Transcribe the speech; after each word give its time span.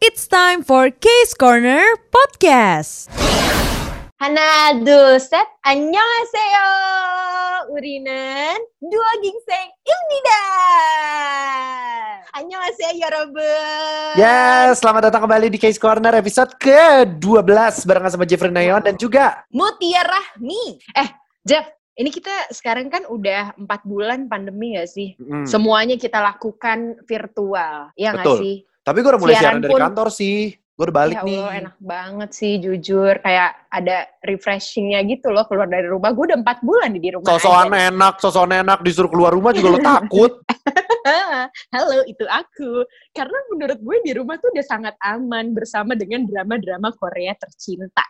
It's 0.00 0.24
time 0.24 0.64
for 0.64 0.88
Case 0.88 1.36
Corner 1.36 1.84
Podcast. 2.08 3.12
하나, 4.16 4.72
둘, 4.72 5.20
셋. 5.20 5.44
안녕하세요. 5.60 6.56
우리는 7.68 8.08
dua 8.80 9.08
gingseng 9.20 9.68
입니다. 9.84 10.32
안녕하세요, 12.32 12.92
여러분. 13.04 13.44
Yes, 14.16 14.80
selamat 14.80 15.12
datang 15.12 15.28
kembali 15.28 15.52
di 15.52 15.60
Case 15.60 15.76
Corner 15.76 16.16
episode 16.16 16.56
ke-12 16.56 17.84
barengan 17.84 18.12
sama 18.16 18.24
Jeffrey 18.24 18.48
Nayon 18.48 18.80
dan 18.80 18.96
juga 18.96 19.44
Mutia 19.52 20.00
Rahmi. 20.00 20.80
Eh, 20.96 21.08
Jeff, 21.44 21.68
ini 22.00 22.08
kita 22.08 22.32
sekarang 22.48 22.88
kan 22.88 23.04
udah 23.04 23.52
empat 23.60 23.84
bulan 23.84 24.24
pandemi 24.32 24.80
gak 24.80 24.88
sih? 24.88 25.20
Hmm, 25.20 25.44
Semuanya 25.44 26.00
kita 26.00 26.24
lakukan 26.24 26.96
virtual, 27.04 27.92
ya 27.92 28.16
nggak 28.16 28.24
Betul. 28.24 28.40
sih? 28.40 28.56
Tapi 28.81 28.97
gue 29.05 29.09
udah 29.13 29.21
mulai 29.21 29.35
siaran 29.37 29.45
siaran 29.45 29.61
dari 29.61 29.73
pun- 29.73 29.83
kantor 29.85 30.07
sih. 30.09 30.37
Gue 30.71 30.89
udah 30.89 30.97
balik 30.97 31.17
ya 31.21 31.27
nih. 31.27 31.37
Allah, 31.37 31.53
enak 31.61 31.75
banget 31.77 32.29
sih, 32.33 32.53
jujur. 32.57 33.13
Kayak 33.21 33.53
ada 33.69 34.09
refreshingnya 34.25 35.05
gitu 35.05 35.29
loh 35.29 35.45
keluar 35.45 35.69
dari 35.69 35.85
rumah. 35.85 36.09
Gue 36.09 36.33
udah 36.33 36.41
empat 36.41 36.65
bulan 36.65 36.97
nih 36.97 37.01
di 37.05 37.09
rumah. 37.13 37.29
Sosokan 37.37 37.69
enak, 37.69 38.17
sosokan 38.17 38.65
enak 38.65 38.79
disuruh 38.81 39.11
keluar 39.13 39.29
rumah 39.29 39.53
juga 39.53 39.77
lo 39.77 39.79
takut. 39.93 40.41
Halo, 41.75 42.01
itu 42.09 42.25
aku. 42.25 42.81
Karena 43.13 43.37
menurut 43.53 43.77
gue 43.77 43.97
di 44.01 44.11
rumah 44.17 44.41
tuh 44.41 44.49
udah 44.57 44.65
sangat 44.65 44.95
aman 45.05 45.53
bersama 45.53 45.93
dengan 45.93 46.25
drama-drama 46.25 46.89
Korea 46.97 47.37
tercinta. 47.37 48.05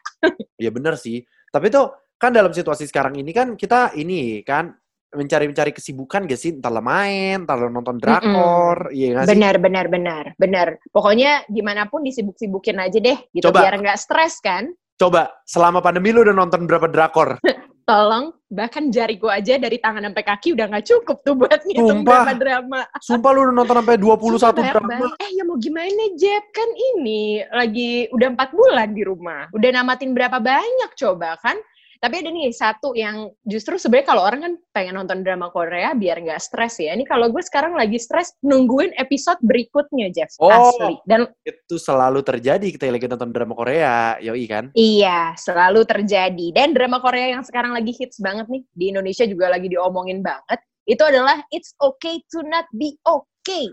Iya 0.56 0.72
bener 0.78 0.96
sih. 0.96 1.20
Tapi 1.52 1.68
tuh 1.68 1.92
kan 2.16 2.32
dalam 2.32 2.56
situasi 2.56 2.88
sekarang 2.88 3.20
ini 3.20 3.36
kan 3.36 3.60
kita 3.60 3.98
ini 4.00 4.46
kan 4.48 4.72
mencari-mencari 5.12 5.72
kesibukan 5.72 6.24
gak 6.26 6.40
sih? 6.40 6.56
Entah 6.56 6.72
lo 6.72 6.80
main, 6.80 7.44
entah 7.44 7.56
lo 7.60 7.68
nonton 7.68 8.00
drakor, 8.00 8.90
iya 8.96 9.22
gak 9.22 9.24
sih? 9.28 9.32
Benar, 9.36 9.56
benar, 9.60 9.86
benar, 9.92 10.26
benar. 10.40 10.68
Pokoknya 10.90 11.44
gimana 11.52 11.88
pun 11.92 12.02
disibuk-sibukin 12.02 12.80
aja 12.80 12.98
deh, 12.98 13.18
gitu 13.36 13.52
Coba. 13.52 13.68
biar 13.68 13.76
nggak 13.80 14.00
stres 14.00 14.40
kan. 14.40 14.72
Coba, 14.96 15.34
selama 15.44 15.82
pandemi 15.82 16.14
lu 16.14 16.22
udah 16.22 16.36
nonton 16.36 16.64
berapa 16.70 16.88
drakor? 16.88 17.42
Tolong, 17.82 18.30
bahkan 18.48 18.94
jari 18.94 19.18
gue 19.18 19.28
aja 19.28 19.58
dari 19.58 19.82
tangan 19.82 20.06
sampai 20.06 20.24
kaki 20.24 20.54
udah 20.54 20.70
nggak 20.70 20.86
cukup 20.86 21.18
tuh 21.26 21.34
buat 21.34 21.60
ngitung 21.66 22.06
Sumpah. 22.06 22.24
drama-drama. 22.24 22.82
Sumpah 23.02 23.30
lu 23.34 23.40
udah 23.50 23.56
nonton 23.58 23.76
sampai 23.82 23.98
21 23.98 24.38
Sumpah 24.38 24.54
drama. 24.54 24.88
banget. 24.88 25.12
Eh 25.18 25.30
ya 25.34 25.44
mau 25.44 25.58
gimana 25.58 26.04
Jeb? 26.16 26.44
Kan 26.54 26.70
ini 26.94 27.42
lagi 27.50 28.06
udah 28.14 28.28
empat 28.38 28.54
bulan 28.54 28.94
di 28.94 29.02
rumah. 29.02 29.50
Udah 29.52 29.70
namatin 29.74 30.14
berapa 30.14 30.38
banyak 30.38 30.92
coba 30.94 31.36
kan? 31.42 31.58
Tapi 32.02 32.26
ada 32.26 32.34
nih 32.34 32.50
satu 32.50 32.98
yang 32.98 33.30
justru 33.46 33.78
sebenarnya 33.78 34.10
kalau 34.10 34.26
orang 34.26 34.42
kan 34.42 34.54
pengen 34.74 34.98
nonton 34.98 35.22
drama 35.22 35.54
Korea 35.54 35.94
biar 35.94 36.18
nggak 36.18 36.42
stres 36.42 36.82
ya. 36.82 36.98
Ini 36.98 37.06
kalau 37.06 37.30
gue 37.30 37.46
sekarang 37.46 37.78
lagi 37.78 38.02
stres 38.02 38.34
nungguin 38.42 38.98
episode 38.98 39.38
berikutnya 39.46 40.10
Jeff. 40.10 40.34
Oh. 40.42 40.50
Asli. 40.50 40.98
Dan 41.06 41.30
Itu 41.46 41.78
selalu 41.78 42.26
terjadi 42.26 42.66
kita 42.74 42.90
lagi 42.90 43.06
nonton 43.06 43.30
drama 43.30 43.54
Korea, 43.54 44.18
yoi 44.18 44.50
kan? 44.50 44.74
iya 44.74 45.38
selalu 45.38 45.86
terjadi. 45.86 46.50
Dan 46.50 46.74
drama 46.74 46.98
Korea 46.98 47.38
yang 47.38 47.46
sekarang 47.46 47.78
lagi 47.78 47.94
hits 47.94 48.18
banget 48.18 48.50
nih. 48.50 48.66
Di 48.74 48.86
Indonesia 48.90 49.30
juga 49.30 49.54
lagi 49.54 49.70
diomongin 49.70 50.26
banget. 50.26 50.58
Itu 50.90 51.06
adalah 51.06 51.46
It's 51.54 51.78
Okay 51.78 52.26
to 52.34 52.42
Not 52.42 52.66
Be 52.74 52.98
Okay. 53.06 53.31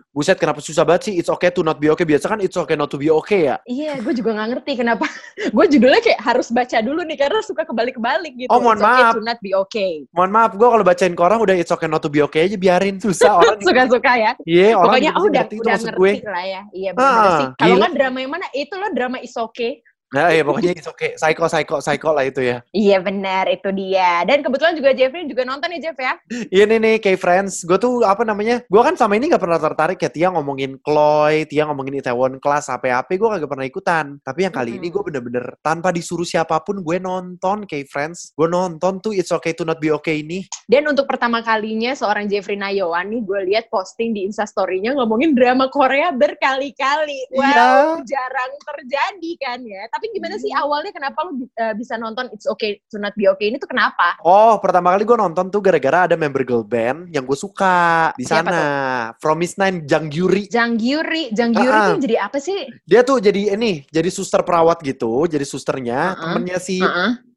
Buset, 0.08 0.40
kenapa 0.40 0.64
susah 0.64 0.80
banget 0.82 1.12
sih? 1.12 1.14
It's 1.20 1.28
okay 1.28 1.52
to 1.52 1.60
not 1.60 1.76
be 1.76 1.92
okay. 1.92 2.02
Biasa 2.02 2.24
kan 2.26 2.40
it's 2.40 2.56
okay 2.56 2.72
not 2.72 2.88
to 2.88 2.96
be 2.96 3.12
okay 3.12 3.52
ya? 3.52 3.56
Iya, 3.64 4.00
gue 4.00 4.16
juga 4.16 4.32
nggak 4.32 4.48
ngerti 4.56 4.72
kenapa. 4.80 5.04
gue 5.56 5.64
judulnya 5.68 6.00
kayak 6.00 6.20
harus 6.24 6.48
baca 6.48 6.80
dulu 6.80 7.04
nih 7.04 7.20
karena 7.20 7.40
suka 7.44 7.68
kebalik-kebalik 7.68 8.32
gitu. 8.34 8.48
Oh, 8.48 8.58
mohon 8.58 8.80
It's 8.80 8.88
okay 8.88 9.04
maaf. 9.04 9.14
to 9.14 9.22
not 9.22 9.38
be 9.38 9.52
okay. 9.52 9.92
Mohon 10.10 10.30
maaf, 10.32 10.50
gue 10.56 10.68
kalau 10.72 10.84
bacain 10.84 11.12
ke 11.12 11.22
orang 11.22 11.38
udah 11.44 11.54
it's 11.54 11.68
okay 11.68 11.84
not 11.86 12.00
to 12.00 12.08
be 12.08 12.24
okay 12.24 12.48
aja 12.48 12.56
biarin. 12.56 12.96
Susah 12.96 13.36
orang. 13.44 13.60
Suka-suka 13.60 14.12
ya. 14.16 14.32
Iya, 14.42 14.68
orang 14.72 14.84
Pokoknya 14.88 15.10
oh, 15.12 15.24
udah 15.28 15.42
ngerti 15.44 15.56
udah 15.60 15.76
ngerti 15.76 16.00
gue. 16.00 16.12
lah 16.24 16.44
ya. 16.44 16.62
Iya 16.72 16.90
benar 16.96 17.12
Ah, 17.12 17.36
sih. 17.36 17.46
Kalau 17.60 17.74
nggak 17.76 17.92
drama 17.92 18.16
yang 18.18 18.32
mana? 18.32 18.46
Itu 18.50 18.74
loh 18.74 18.90
drama 18.96 19.16
is 19.20 19.34
okay. 19.36 19.72
Nah, 20.08 20.32
iya 20.32 20.40
pokoknya 20.40 20.72
it's 20.72 20.88
okay. 20.88 21.12
Psycho, 21.20 21.44
psycho, 21.52 21.76
psycho 21.84 22.16
lah 22.16 22.24
itu 22.24 22.40
ya. 22.40 22.64
Iya 22.72 22.96
benar, 22.98 23.44
itu 23.44 23.68
dia. 23.76 24.24
Dan 24.24 24.40
kebetulan 24.40 24.72
juga 24.72 24.96
Jeffrey 24.96 25.28
juga 25.28 25.44
nonton 25.44 25.68
ya 25.76 25.90
Jeff 25.90 25.98
ya. 26.00 26.16
Iya 26.48 26.64
nih 26.64 26.78
nih, 26.80 26.96
kayak 26.96 27.20
friends. 27.20 27.60
Gue 27.60 27.76
tuh 27.76 28.00
apa 28.00 28.24
namanya? 28.24 28.64
Gue 28.72 28.80
kan 28.80 28.96
sama 28.96 29.20
ini 29.20 29.28
gak 29.28 29.44
pernah 29.44 29.60
tertarik 29.60 30.00
ya. 30.00 30.08
Tia 30.08 30.28
ngomongin 30.32 30.80
Chloe, 30.80 31.44
Tia 31.44 31.68
ngomongin 31.68 32.00
Itaewon 32.00 32.40
Class, 32.40 32.72
HP-HP 32.72 33.20
gue 33.20 33.28
kagak 33.36 33.50
pernah 33.52 33.66
ikutan. 33.68 34.04
Tapi 34.24 34.48
yang 34.48 34.54
kali 34.56 34.80
ini 34.80 34.88
Mm-mm. 34.88 34.94
gue 34.96 35.02
bener-bener 35.12 35.44
tanpa 35.60 35.92
disuruh 35.92 36.24
siapa 36.24 36.56
pun 36.64 36.80
gue 36.80 36.96
nonton 36.96 37.68
kayak 37.68 37.92
friends. 37.92 38.32
Gue 38.32 38.48
nonton 38.48 39.04
tuh 39.04 39.12
It's 39.12 39.28
Okay 39.28 39.52
to 39.52 39.68
Not 39.68 39.76
Be 39.76 39.92
Okay 39.92 40.24
ini. 40.24 40.48
Dan 40.64 40.88
untuk 40.88 41.04
pertama 41.04 41.44
kalinya 41.44 41.92
seorang 41.92 42.32
Jeffrey 42.32 42.56
Nayawan 42.56 43.12
nih 43.12 43.20
gue 43.20 43.40
lihat 43.52 43.68
posting 43.68 44.16
di 44.16 44.24
Instastory-nya 44.24 44.96
ngomongin 44.96 45.36
drama 45.36 45.68
Korea 45.68 46.08
berkali-kali. 46.16 47.28
Wow, 47.36 47.44
Iya. 47.44 47.68
jarang 48.08 48.52
terjadi 48.64 49.32
kan 49.36 49.60
ya. 49.62 49.84
Tapi 49.98 50.14
gimana 50.14 50.38
sih 50.38 50.54
Hmm. 50.54 50.62
awalnya 50.62 50.94
kenapa 50.94 51.26
lu 51.26 51.42
uh, 51.50 51.74
bisa 51.74 51.98
nonton 51.98 52.30
It's 52.30 52.46
Okay 52.46 52.78
to 52.94 53.02
Not 53.02 53.18
Be 53.18 53.26
Okay 53.34 53.50
ini 53.50 53.58
tuh 53.58 53.66
kenapa? 53.66 54.14
Oh, 54.22 54.54
pertama 54.62 54.94
kali 54.94 55.02
gue 55.02 55.18
nonton 55.18 55.50
tuh 55.50 55.58
gara-gara 55.58 56.06
ada 56.06 56.14
member 56.14 56.46
girl 56.46 56.62
band 56.62 57.10
yang 57.10 57.26
gue 57.26 57.34
suka 57.34 58.14
di 58.14 58.22
sana. 58.22 59.10
From 59.18 59.42
Miss 59.42 59.58
Nine, 59.58 59.82
Jang 59.90 60.06
Gyuri. 60.06 60.46
Jang 60.46 60.78
Gyuri, 60.78 61.34
Jang 61.34 61.50
Gyuri 61.50 61.74
Ah, 61.74 61.82
ah. 61.82 61.88
tuh 61.98 62.06
jadi 62.06 62.16
apa 62.22 62.38
sih? 62.38 62.70
Dia 62.86 63.02
tuh 63.02 63.18
jadi 63.18 63.58
ini, 63.58 63.82
jadi 63.90 64.06
suster 64.06 64.46
perawat 64.46 64.78
gitu, 64.86 65.26
jadi 65.26 65.42
susternya, 65.42 66.14
Uh-uh. 66.14 66.22
temennya 66.38 66.58
si. 66.62 66.78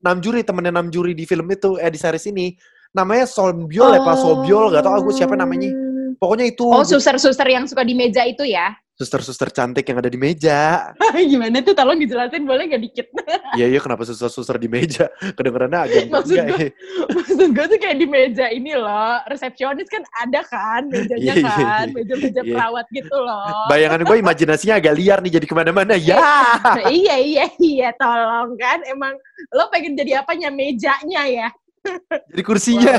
Nam 0.06 0.22
Juri, 0.22 0.46
temennya 0.46 0.70
Nam 0.70 0.94
Juri 0.94 1.18
di 1.18 1.26
film 1.26 1.50
itu, 1.50 1.82
eh 1.82 1.90
di 1.90 1.98
series 1.98 2.30
ini. 2.30 2.54
Namanya 2.94 3.26
Sombyol 3.26 3.98
ya, 3.98 4.06
Pak 4.06 4.22
gak 4.22 4.84
tau 4.86 4.96
aku 5.02 5.10
siapa 5.10 5.34
namanya. 5.34 5.74
Pokoknya 6.22 6.54
itu 6.54 6.70
Oh, 6.70 6.86
suster-suster 6.86 7.50
yang 7.50 7.66
suka 7.66 7.82
di 7.82 7.98
meja 7.98 8.22
itu 8.22 8.46
ya? 8.46 8.78
Suster-suster 9.02 9.50
cantik 9.50 9.82
yang 9.84 9.98
ada 9.98 10.06
di 10.06 10.16
meja. 10.16 10.94
Gimana 11.34 11.58
tuh? 11.60 11.74
Tolong 11.74 11.98
dijelasin 11.98 12.46
boleh 12.46 12.70
gak 12.70 12.84
dikit? 12.84 13.08
Iya, 13.52 13.68
iya 13.68 13.80
kenapa 13.84 14.08
suster-suster 14.08 14.56
di 14.56 14.72
meja? 14.72 15.12
Kedengerannya 15.36 15.80
agak 15.84 16.04
Maksud 16.14 16.40
gue- 16.40 16.72
ya. 16.72 16.72
Maksud 17.12 17.50
gue 17.52 17.66
tuh 17.68 17.80
kayak 17.82 17.98
di 18.00 18.08
meja 18.08 18.48
ini 18.48 18.72
loh, 18.72 19.20
resepsionis 19.28 19.92
kan 19.92 20.00
ada 20.16 20.40
kan, 20.46 20.88
mejanya 20.88 21.20
Iya, 21.20 21.34
iya, 21.36 21.52
kan, 21.52 21.86
iya. 21.88 21.92
meja-meja 21.92 22.42
Iya. 22.42 22.48
perawat 22.48 22.86
gitu 22.90 23.12
loh. 23.12 23.68
Bayangan 23.68 24.08
gue 24.08 24.18
imajinasinya 24.24 24.80
agak 24.80 24.94
liar 24.96 25.20
nih 25.20 25.32
jadi 25.36 25.46
ke 25.46 25.52
mana-mana. 25.52 26.00
Ya! 26.00 26.16
iya 26.88 27.16
iya 27.20 27.46
iya 27.60 27.90
tolong 27.94 28.56
kan 28.56 28.80
emang 28.88 29.20
lo 29.52 29.68
pengen 29.68 29.94
jadi 29.94 30.24
apanya 30.24 30.48
mejanya 30.48 31.28
ya 31.28 31.48
Jadi 32.32 32.42
kursinya. 32.46 32.96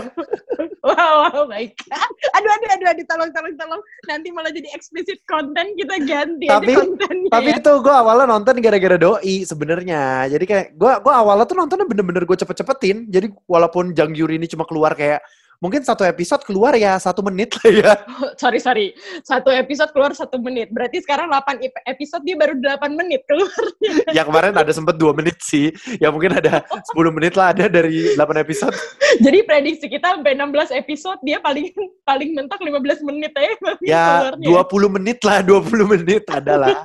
wow 0.83 1.15
wow 1.31 1.43
baik 1.47 1.79
aduh 2.37 2.51
aduh 2.51 2.69
aduh 2.75 2.89
aduh 2.91 3.05
tolong 3.07 3.31
tolong 3.31 3.55
tolong 3.55 3.83
nanti 4.11 4.29
malah 4.35 4.51
jadi 4.51 4.67
explicit 4.75 5.23
konten 5.31 5.79
kita 5.79 5.95
ganti 6.03 6.51
Tapi- 6.51 6.75
aja 6.75 6.83
kontennya 6.83 7.31
Tapi 7.31 7.51
ya. 7.55 7.59
itu 7.63 7.73
gue 7.79 7.95
awalnya 7.95 8.27
nonton 8.29 8.55
gara-gara 8.61 8.97
doi 8.99 9.37
sebenarnya. 9.47 10.27
Jadi 10.29 10.45
kayak 10.45 10.67
gue 10.77 10.93
gua 11.01 11.15
awalnya 11.23 11.47
tuh 11.49 11.57
nontonnya 11.57 11.87
bener-bener 11.89 12.27
gue 12.27 12.37
cepet-cepetin. 12.37 13.09
Jadi 13.09 13.31
walaupun 13.47 13.95
Jang 13.97 14.13
Yuri 14.13 14.37
ini 14.37 14.51
cuma 14.51 14.67
keluar 14.69 14.93
kayak 14.93 15.23
mungkin 15.63 15.87
satu 15.87 16.03
episode 16.03 16.43
keluar 16.43 16.75
ya 16.75 16.99
satu 16.99 17.23
menit 17.23 17.55
lah 17.63 17.71
ya. 17.71 17.93
sorry 18.43 18.59
sorry 18.59 18.87
satu 19.23 19.49
episode 19.49 19.95
keluar 19.95 20.11
satu 20.11 20.43
menit 20.43 20.75
berarti 20.75 20.99
sekarang 20.99 21.31
8 21.31 21.63
ep- 21.63 21.85
episode 21.87 22.27
dia 22.27 22.35
baru 22.35 22.59
8 22.59 22.99
menit 22.99 23.23
keluar 23.31 23.55
yang 24.19 24.27
kemarin 24.27 24.59
ada 24.59 24.73
sempet 24.75 24.99
dua 24.99 25.15
menit 25.15 25.39
sih. 25.39 25.71
Ya 26.03 26.11
mungkin 26.11 26.35
ada 26.35 26.67
10 26.67 26.99
menit 27.15 27.39
lah 27.39 27.55
ada 27.55 27.71
dari 27.71 28.19
8 28.19 28.43
episode. 28.43 28.75
jadi 29.25 29.47
prediksi 29.47 29.87
kita 29.87 30.19
sampai 30.19 30.35
16 30.35 30.75
episode 30.75 31.23
dia 31.23 31.39
paling 31.39 31.71
paling 32.03 32.35
mentok 32.35 32.59
15 32.59 33.07
menit 33.07 33.31
ya 33.33 33.51
Ya 33.81 34.05
keluarnya. 34.35 34.91
20 34.91 34.97
menit 34.99 35.19
lah, 35.23 35.39
20 35.47 35.93
menit 35.95 36.23
adalah. 36.27 36.83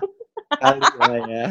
Kali 0.61 0.79
lah 1.01 1.17
ya. 1.25 1.45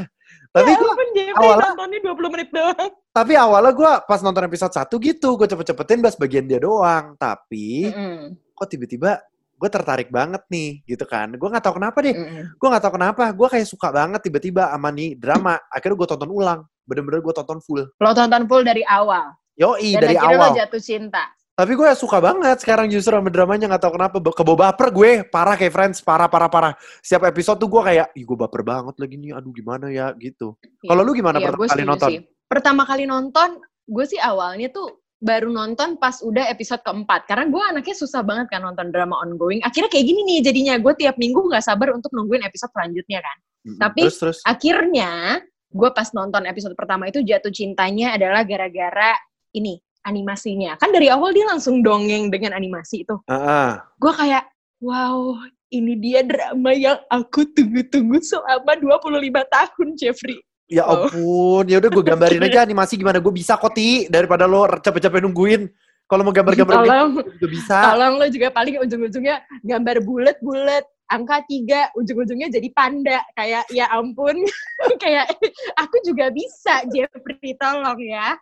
Tapi 0.57 0.71
ya 0.73 0.79
Jeffrey 1.13 1.33
awalnya- 1.37 1.71
nontonnya 1.73 1.99
20 2.03 2.33
menit 2.33 2.49
doang 2.51 2.91
tapi 3.13 3.33
awalnya 3.33 3.73
gue 3.73 3.93
pas 4.05 4.21
nonton 4.21 4.45
episode 4.45 4.73
1 4.73 4.93
gitu, 5.01 5.29
gue 5.37 5.49
cepet-cepetin 5.49 6.05
bahas 6.05 6.17
bagian 6.17 6.45
dia 6.45 6.61
doang. 6.61 7.17
Tapi 7.17 7.89
Mm-mm. 7.89 8.37
kok 8.53 8.69
tiba-tiba 8.69 9.25
gue 9.57 9.69
tertarik 9.73 10.13
banget 10.13 10.45
nih 10.47 10.85
gitu 10.85 11.09
kan. 11.09 11.33
Gue 11.33 11.49
nggak 11.49 11.65
tahu 11.65 11.81
kenapa 11.81 12.05
deh. 12.05 12.13
Mm-mm. 12.13 12.61
Gue 12.61 12.69
nggak 12.69 12.85
tahu 12.85 12.95
kenapa. 13.01 13.25
Gue 13.33 13.49
kayak 13.49 13.65
suka 13.65 13.89
banget 13.89 14.21
tiba-tiba 14.21 14.69
sama 14.69 14.93
nih 14.93 15.17
drama. 15.17 15.57
Akhirnya 15.73 15.97
gue 15.97 16.09
tonton 16.09 16.29
ulang. 16.29 16.61
Bener-bener 16.85 17.25
gue 17.25 17.33
tonton 17.33 17.57
full. 17.65 17.89
Lo 17.89 18.11
tonton 18.13 18.45
full 18.45 18.61
dari 18.63 18.85
awal. 18.85 19.33
Yoi 19.57 19.97
Dan 19.97 20.01
dari 20.05 20.17
akhirnya 20.21 20.37
awal. 20.37 20.53
lo 20.53 20.59
jatuh 20.61 20.83
cinta. 20.85 21.25
Tapi 21.57 21.73
gue 21.73 21.89
suka 21.97 22.21
banget 22.21 22.61
sekarang 22.61 22.93
justru 22.93 23.17
sama 23.17 23.33
dramanya 23.33 23.65
nggak 23.65 23.81
tahu 23.81 23.97
kenapa 23.97 24.21
kebawa 24.21 24.59
baper 24.69 24.93
gue 24.93 25.11
parah 25.25 25.57
kayak 25.57 25.73
friends 25.73 26.05
parah 26.05 26.29
parah 26.29 26.53
parah. 26.53 26.73
Setiap 27.01 27.33
episode 27.33 27.57
tuh 27.57 27.73
gue 27.73 27.81
kayak, 27.81 28.13
ih 28.13 28.29
gue 28.29 28.37
baper 28.37 28.61
banget 28.61 28.93
lagi 29.01 29.17
nih. 29.17 29.33
Aduh 29.33 29.57
gimana 29.57 29.89
ya 29.89 30.13
gitu. 30.21 30.61
Kalau 30.85 31.01
lu 31.01 31.17
gimana 31.17 31.41
Iya, 31.41 31.49
pertama 31.57 31.73
kali 31.73 31.85
nonton? 31.89 32.09
sih. 32.13 32.19
Pertama 32.45 32.83
kali 32.85 33.05
nonton, 33.09 33.49
gue 33.89 34.05
sih 34.05 34.21
awalnya 34.21 34.69
tuh 34.69 35.01
baru 35.17 35.49
nonton 35.49 35.97
pas 35.97 36.21
udah 36.21 36.45
episode 36.53 36.85
keempat. 36.85 37.25
Karena 37.25 37.49
gue 37.49 37.63
anaknya 37.73 37.97
susah 37.97 38.21
banget 38.21 38.53
kan 38.53 38.61
nonton 38.61 38.93
drama 38.93 39.17
ongoing. 39.25 39.65
Akhirnya 39.65 39.89
kayak 39.89 40.13
gini 40.13 40.29
nih 40.29 40.39
jadinya. 40.45 40.77
Gue 40.77 40.93
tiap 40.93 41.17
minggu 41.17 41.41
nggak 41.41 41.65
sabar 41.65 41.89
untuk 41.97 42.13
nungguin 42.13 42.45
episode 42.45 42.69
selanjutnya 42.77 43.25
kan. 43.25 43.37
Mm-mm. 43.65 43.81
Tapi 43.81 44.01
terus 44.05 44.21
terus. 44.21 44.39
Akhirnya, 44.45 45.41
gue 45.73 45.89
pas 45.89 46.13
nonton 46.13 46.45
episode 46.45 46.77
pertama 46.77 47.09
itu 47.09 47.25
jatuh 47.25 47.49
cintanya 47.49 48.13
adalah 48.13 48.45
gara-gara 48.45 49.17
ini, 49.57 49.81
animasinya. 50.07 50.79
Kan 50.79 50.95
dari 50.95 51.11
awal 51.11 51.35
dia 51.35 51.45
langsung 51.45 51.83
dongeng 51.83 52.31
dengan 52.31 52.55
animasi 52.55 53.03
itu. 53.03 53.19
Ah, 53.27 53.35
ah. 53.35 53.71
Gue 53.99 54.15
kayak, 54.15 54.47
wow, 54.79 55.35
ini 55.69 55.99
dia 55.99 56.23
drama 56.23 56.71
yang 56.71 56.99
aku 57.11 57.43
tunggu-tunggu 57.51 58.23
selama 58.23 58.79
25 58.79 59.03
tahun, 59.51 59.89
Jeffrey. 59.99 60.39
Ya 60.67 60.83
Oh. 60.83 61.07
ampun, 61.07 61.67
ya 61.71 61.79
udah 61.79 61.91
gue 61.91 62.05
gambarin 62.07 62.43
aja 62.43 62.63
animasi 62.67 62.99
gimana 62.99 63.23
gue 63.23 63.31
bisa 63.31 63.55
kok 63.55 63.75
Ti 63.75 64.07
daripada 64.11 64.47
lo 64.47 64.67
capek-capek 64.67 65.23
nungguin. 65.23 65.67
Kalau 66.07 66.23
mau 66.23 66.31
gambar-gambar 66.31 66.87
gitu 66.87 66.87
Tolong, 66.87 67.11
juga 67.35 67.49
bisa. 67.51 67.77
tolong 67.91 68.15
lo 68.23 68.27
juga 68.31 68.47
paling 68.55 68.79
ujung-ujungnya 68.79 69.43
gambar 69.67 70.07
bulat-bulat, 70.07 70.87
angka 71.11 71.43
tiga, 71.51 71.91
ujung-ujungnya 71.99 72.47
jadi 72.47 72.71
panda. 72.71 73.27
Kayak, 73.35 73.67
ya 73.75 73.91
ampun, 73.91 74.39
kayak 75.03 75.27
aku 75.75 75.97
juga 76.07 76.31
bisa, 76.31 76.87
Jeffrey, 76.95 77.59
tolong 77.59 77.99
ya. 77.99 78.39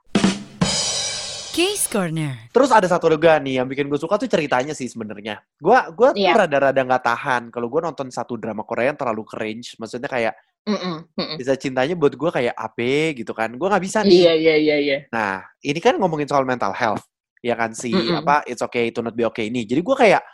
Case 1.55 1.87
Corner. 1.87 2.51
Terus 2.51 2.75
ada 2.75 2.91
satu 2.91 3.07
juga 3.07 3.39
nih 3.39 3.63
yang 3.63 3.71
bikin 3.71 3.87
gue 3.87 3.95
suka 3.95 4.19
tuh 4.19 4.27
ceritanya 4.27 4.75
sih 4.75 4.91
sebenarnya. 4.91 5.39
Gua 5.63 5.87
gua 5.95 6.11
tuh 6.11 6.27
Iya. 6.27 6.35
rada-rada 6.35 6.83
nggak 6.83 7.05
tahan 7.07 7.43
kalau 7.55 7.71
gue 7.71 7.79
nonton 7.79 8.11
satu 8.11 8.35
drama 8.35 8.67
Korea 8.67 8.91
yang 8.91 8.99
terlalu 8.99 9.23
cringe. 9.23 9.79
Maksudnya 9.79 10.11
kayak 10.11 10.35
Mm-mm, 10.67 11.15
mm-mm. 11.15 11.37
bisa 11.39 11.55
cintanya 11.55 11.95
buat 11.95 12.19
gue 12.19 12.31
kayak 12.35 12.59
apa 12.59 13.15
gitu 13.15 13.31
kan. 13.31 13.55
Gue 13.55 13.71
nggak 13.71 13.85
bisa 13.87 14.03
nih. 14.03 14.27
Iya, 14.27 14.33
iya, 14.35 14.55
iya, 14.59 14.77
iya. 14.83 14.99
Nah, 15.15 15.47
ini 15.63 15.79
kan 15.79 15.95
ngomongin 15.95 16.27
soal 16.27 16.43
mental 16.43 16.75
health. 16.75 17.07
Ya 17.39 17.55
kan 17.55 17.71
si 17.71 17.95
Mm-mm. 17.95 18.19
apa 18.27 18.43
it's 18.51 18.59
okay 18.59 18.91
to 18.91 18.99
not 18.99 19.15
be 19.15 19.23
okay 19.23 19.47
ini. 19.47 19.63
Jadi 19.63 19.79
gue 19.79 19.95
kayak 19.95 20.27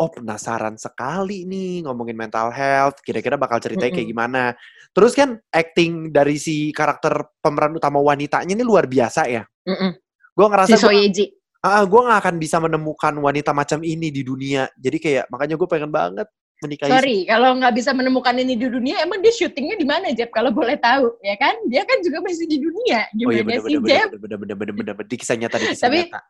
oh 0.00 0.08
penasaran 0.08 0.80
sekali 0.80 1.44
nih 1.44 1.84
ngomongin 1.84 2.16
mental 2.16 2.48
health. 2.48 3.04
Kira-kira 3.04 3.36
bakal 3.36 3.60
ceritanya 3.60 3.92
kayak 3.92 4.08
Mm-mm. 4.08 4.14
gimana. 4.16 4.42
Terus 4.96 5.12
kan 5.12 5.36
acting 5.52 6.08
dari 6.08 6.40
si 6.40 6.72
karakter 6.72 7.36
pemeran 7.44 7.76
utama 7.76 8.00
wanitanya 8.00 8.56
ini 8.56 8.64
luar 8.64 8.88
biasa 8.88 9.28
ya. 9.28 9.44
Mm-mm. 9.68 10.00
Gue 10.34 10.46
Si 10.46 10.50
ngerasa 10.50 10.74
gua- 10.76 10.84
Soyeji. 10.90 11.24
ah, 11.62 11.82
gue 11.86 12.00
gak 12.04 12.18
akan 12.26 12.34
bisa 12.42 12.56
menemukan 12.58 13.14
wanita 13.22 13.54
macam 13.54 13.80
ini 13.86 14.10
di 14.10 14.20
dunia. 14.26 14.66
Jadi 14.76 14.96
kayak 14.98 15.24
makanya 15.30 15.54
gue 15.56 15.68
pengen 15.70 15.90
banget 15.94 16.26
menikahi. 16.62 16.90
Sorry, 16.90 17.18
kalau 17.26 17.50
nggak 17.58 17.74
bisa 17.74 17.90
menemukan 17.90 18.34
ini 18.36 18.54
di 18.54 18.66
dunia, 18.70 19.02
emang 19.02 19.18
dia 19.18 19.32
syutingnya 19.34 19.76
di 19.76 19.86
mana, 19.86 20.12
Jeb? 20.14 20.30
Kalau 20.30 20.54
boleh 20.54 20.78
tahu, 20.78 21.18
ya 21.24 21.34
kan? 21.34 21.54
Dia 21.66 21.82
kan 21.82 21.98
juga 22.04 22.22
masih 22.22 22.46
di 22.46 22.58
dunia. 22.62 23.08
Oh 23.26 23.32
iya 23.32 23.42
Gimana 23.42 23.46
bener 23.46 23.60
sih, 23.64 23.76
bener 23.80 23.90
Jeb? 23.90 24.08
bener 24.14 24.20
bener 24.20 24.38
bener 24.38 24.56
bener 24.56 24.74
bener 24.74 24.94
bener 24.94 25.06
di 25.10 25.16
kisah 25.18 25.36
nyata 25.36 25.56
di 25.58 25.66
kisah 25.74 25.88
Tapi- 25.90 26.02
nyata. 26.10 26.20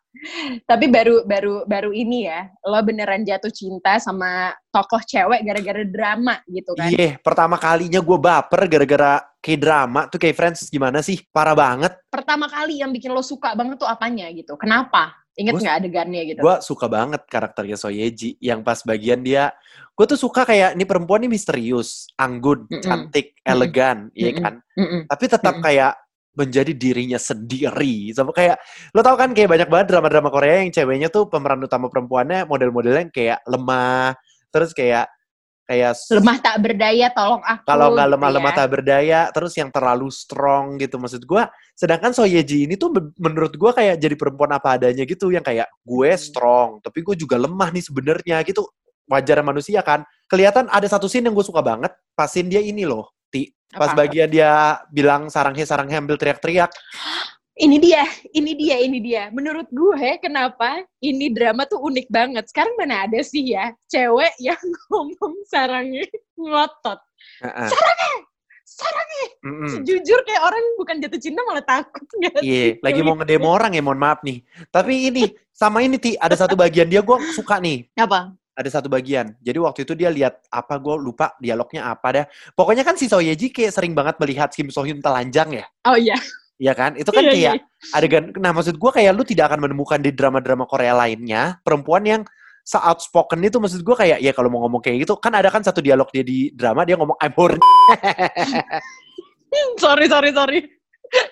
Tapi 0.64 0.86
baru 0.88 1.16
baru 1.26 1.54
baru 1.68 1.90
ini 1.92 2.24
ya, 2.30 2.48
lo 2.64 2.80
beneran 2.80 3.26
jatuh 3.26 3.50
cinta 3.52 3.98
sama 4.00 4.54
tokoh 4.72 5.02
cewek 5.04 5.42
gara-gara 5.44 5.82
drama 5.84 6.40
gitu 6.48 6.72
kan? 6.72 6.88
Iya, 6.88 7.18
pertama 7.20 7.58
kalinya 7.60 8.00
gue 8.00 8.18
baper 8.18 8.62
gara-gara 8.70 9.20
kayak 9.42 9.60
drama 9.60 10.00
tuh 10.08 10.16
kayak 10.16 10.36
Friends 10.38 10.70
gimana 10.72 11.04
sih? 11.04 11.20
Parah 11.28 11.52
banget. 11.52 11.92
Pertama 12.08 12.48
kali 12.48 12.80
yang 12.80 12.94
bikin 12.94 13.12
lo 13.12 13.20
suka 13.20 13.52
banget 13.52 13.76
tuh 13.76 13.90
apanya 13.90 14.30
gitu? 14.32 14.56
Kenapa? 14.56 15.12
Ingat 15.34 15.52
nggak 15.58 15.76
adegannya 15.82 16.22
gitu? 16.30 16.40
Gue 16.46 16.56
suka 16.62 16.86
banget 16.86 17.26
karakternya 17.26 17.74
Soyeji 17.74 18.38
yang 18.38 18.62
pas 18.62 18.78
bagian 18.86 19.18
dia, 19.26 19.50
gue 19.94 20.06
tuh 20.06 20.18
suka 20.18 20.46
kayak 20.46 20.78
ini 20.78 20.86
perempuan 20.86 21.26
ini 21.26 21.34
misterius, 21.34 22.06
anggun, 22.14 22.70
Mm-mm. 22.70 22.82
cantik, 22.82 23.34
Mm-mm. 23.42 23.50
elegan, 23.50 23.98
iya 24.14 24.30
Mm-mm. 24.30 24.42
kan? 24.42 24.54
Mm-mm. 24.78 25.00
Tapi 25.10 25.24
tetap 25.26 25.54
Mm-mm. 25.58 25.66
kayak 25.66 25.92
menjadi 26.34 26.72
dirinya 26.74 27.18
sendiri. 27.18 28.10
Sama 28.10 28.34
kayak 28.34 28.58
lo 28.90 29.02
tau 29.02 29.14
kan 29.14 29.30
kayak 29.34 29.50
banyak 29.50 29.68
banget 29.70 29.86
drama-drama 29.94 30.30
Korea 30.34 30.62
yang 30.66 30.74
ceweknya 30.74 31.08
tuh 31.10 31.30
pemeran 31.30 31.62
utama 31.62 31.86
perempuannya 31.90 32.46
model-modelnya 32.46 33.10
yang 33.10 33.14
kayak 33.14 33.38
lemah, 33.46 34.18
terus 34.50 34.70
kayak 34.74 35.13
kayak 35.64 35.96
Lemah 36.12 36.38
tak 36.40 36.56
berdaya, 36.60 37.06
tolong 37.10 37.40
aku. 37.40 37.64
kalau 37.64 37.92
nggak 37.92 38.06
gitu 38.06 38.14
lemah-lemah 38.16 38.52
ya. 38.52 38.58
tak 38.60 38.68
berdaya, 38.68 39.20
terus 39.32 39.52
yang 39.56 39.70
terlalu 39.72 40.08
strong 40.12 40.76
gitu 40.76 41.00
maksud 41.00 41.24
gua. 41.24 41.48
Sedangkan 41.72 42.12
Soyeji 42.12 42.68
ini 42.68 42.76
tuh 42.76 42.92
menurut 43.16 43.56
gua 43.56 43.72
kayak 43.72 43.96
jadi 43.96 44.14
perempuan 44.14 44.52
apa 44.52 44.76
adanya 44.76 45.02
gitu 45.04 45.32
yang 45.32 45.42
kayak 45.42 45.66
gue 45.82 46.10
Hmm. 46.12 46.20
strong, 46.20 46.68
tapi 46.84 47.00
gue 47.00 47.16
juga 47.16 47.40
lemah 47.40 47.72
nih 47.72 47.84
sebenarnya 47.84 48.44
gitu. 48.44 48.64
Wajar 49.04 49.44
manusia 49.44 49.84
kan. 49.84 50.00
Kelihatan 50.28 50.68
ada 50.72 50.88
satu 50.88 51.08
scene 51.08 51.28
yang 51.28 51.36
gue 51.36 51.44
suka 51.44 51.60
banget, 51.60 51.92
pas 52.16 52.28
scene 52.28 52.48
dia 52.48 52.60
ini 52.64 52.88
loh, 52.88 53.12
Ti. 53.28 53.52
Pas 53.68 53.92
Apa? 53.92 54.04
bagian 54.06 54.28
dia 54.32 54.80
bilang 54.88 55.28
sarangnya 55.28 55.64
sarangnya 55.64 56.00
ambil 56.00 56.16
teriak-teriak. 56.16 56.72
Ini 57.54 57.78
dia, 57.78 58.02
ini 58.34 58.52
dia, 58.58 58.76
ini 58.82 58.98
dia. 58.98 59.22
Menurut 59.30 59.70
gue, 59.70 60.18
kenapa 60.18 60.82
ini 60.98 61.30
drama 61.30 61.62
tuh 61.70 61.78
unik 61.86 62.10
banget. 62.10 62.50
Sekarang 62.50 62.74
mana 62.74 63.06
ada 63.06 63.22
sih 63.22 63.54
ya 63.54 63.70
cewek 63.86 64.34
yang 64.42 64.58
ngomong 64.90 65.38
sarangnya 65.46 66.02
ngotot. 66.34 66.98
Heeh. 67.46 67.68
Sarangnya, 68.66 69.26
Mm-mm. 69.46 69.70
sejujur 69.70 70.18
kayak 70.26 70.42
orang 70.42 70.64
bukan 70.74 70.98
jatuh 70.98 71.20
cinta 71.22 71.46
malah 71.46 71.62
takut. 71.62 72.02
Iya, 72.42 72.42
sih? 72.42 72.82
lagi 72.82 73.00
mau 73.06 73.14
ngedemo 73.14 73.46
orang 73.46 73.78
ya, 73.78 73.82
mohon 73.86 74.02
maaf 74.02 74.18
nih. 74.26 74.42
Tapi 74.74 75.14
ini 75.14 75.22
sama 75.54 75.86
ini 75.86 75.94
Ti, 75.94 76.18
ada 76.18 76.34
satu 76.34 76.58
bagian 76.58 76.90
dia 76.90 77.06
gue 77.06 77.16
suka 77.38 77.62
nih. 77.62 77.86
Apa? 77.94 78.34
ada 78.54 78.70
satu 78.70 78.86
bagian. 78.86 79.34
Jadi 79.42 79.58
waktu 79.58 79.82
itu 79.82 79.98
dia 79.98 80.10
lihat 80.14 80.38
apa 80.46 80.78
gue 80.78 80.94
lupa 80.94 81.34
dialognya 81.42 81.90
apa 81.90 82.08
dah. 82.14 82.26
Pokoknya 82.54 82.86
kan 82.86 82.94
si 82.94 83.10
Soyeji 83.10 83.50
kayak 83.50 83.74
sering 83.74 83.98
banget 83.98 84.14
melihat 84.22 84.46
Kim 84.54 84.70
So 84.70 84.86
Hyun 84.86 85.02
telanjang 85.02 85.50
ya. 85.58 85.66
Oh 85.90 85.98
iya. 85.98 86.14
Iya 86.54 86.72
kan? 86.72 86.94
Itu 86.94 87.10
kan 87.10 87.26
Iya, 87.26 87.32
kayak 87.34 87.54
iya. 87.58 87.92
adegan 87.92 88.24
nah 88.38 88.54
maksud 88.54 88.78
gue 88.78 88.90
kayak 88.94 89.12
lu 89.12 89.26
tidak 89.26 89.50
akan 89.50 89.66
menemukan 89.66 89.98
di 89.98 90.14
drama-drama 90.14 90.64
Korea 90.64 90.94
lainnya 90.94 91.58
perempuan 91.60 92.06
yang 92.06 92.22
se-outspoken 92.64 93.44
itu 93.44 93.60
maksud 93.60 93.84
gue 93.84 93.92
kayak 93.92 94.24
ya 94.24 94.32
kalau 94.32 94.48
mau 94.48 94.64
ngomong 94.64 94.80
kayak 94.80 95.04
gitu 95.04 95.20
kan 95.20 95.36
ada 95.36 95.52
kan 95.52 95.60
satu 95.60 95.84
dialog 95.84 96.08
dia 96.08 96.24
di 96.24 96.48
drama 96.54 96.86
dia 96.86 96.96
ngomong 96.96 97.18
I'm 97.20 97.34
horny. 97.36 97.60
sorry, 99.82 100.06
sorry, 100.08 100.30
sorry. 100.32 100.58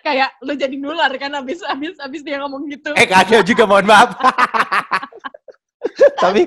kayak 0.04 0.36
lu 0.44 0.54
jadi 0.54 0.76
nular 0.78 1.10
kan 1.16 1.32
abis 1.34 1.58
abis 1.66 1.96
abis 1.98 2.20
dia 2.22 2.38
ngomong 2.38 2.68
gitu. 2.70 2.92
eh 2.94 3.08
kagak 3.08 3.42
juga 3.42 3.66
mohon 3.66 3.88
maaf. 3.88 4.14
Tapi 6.22 6.46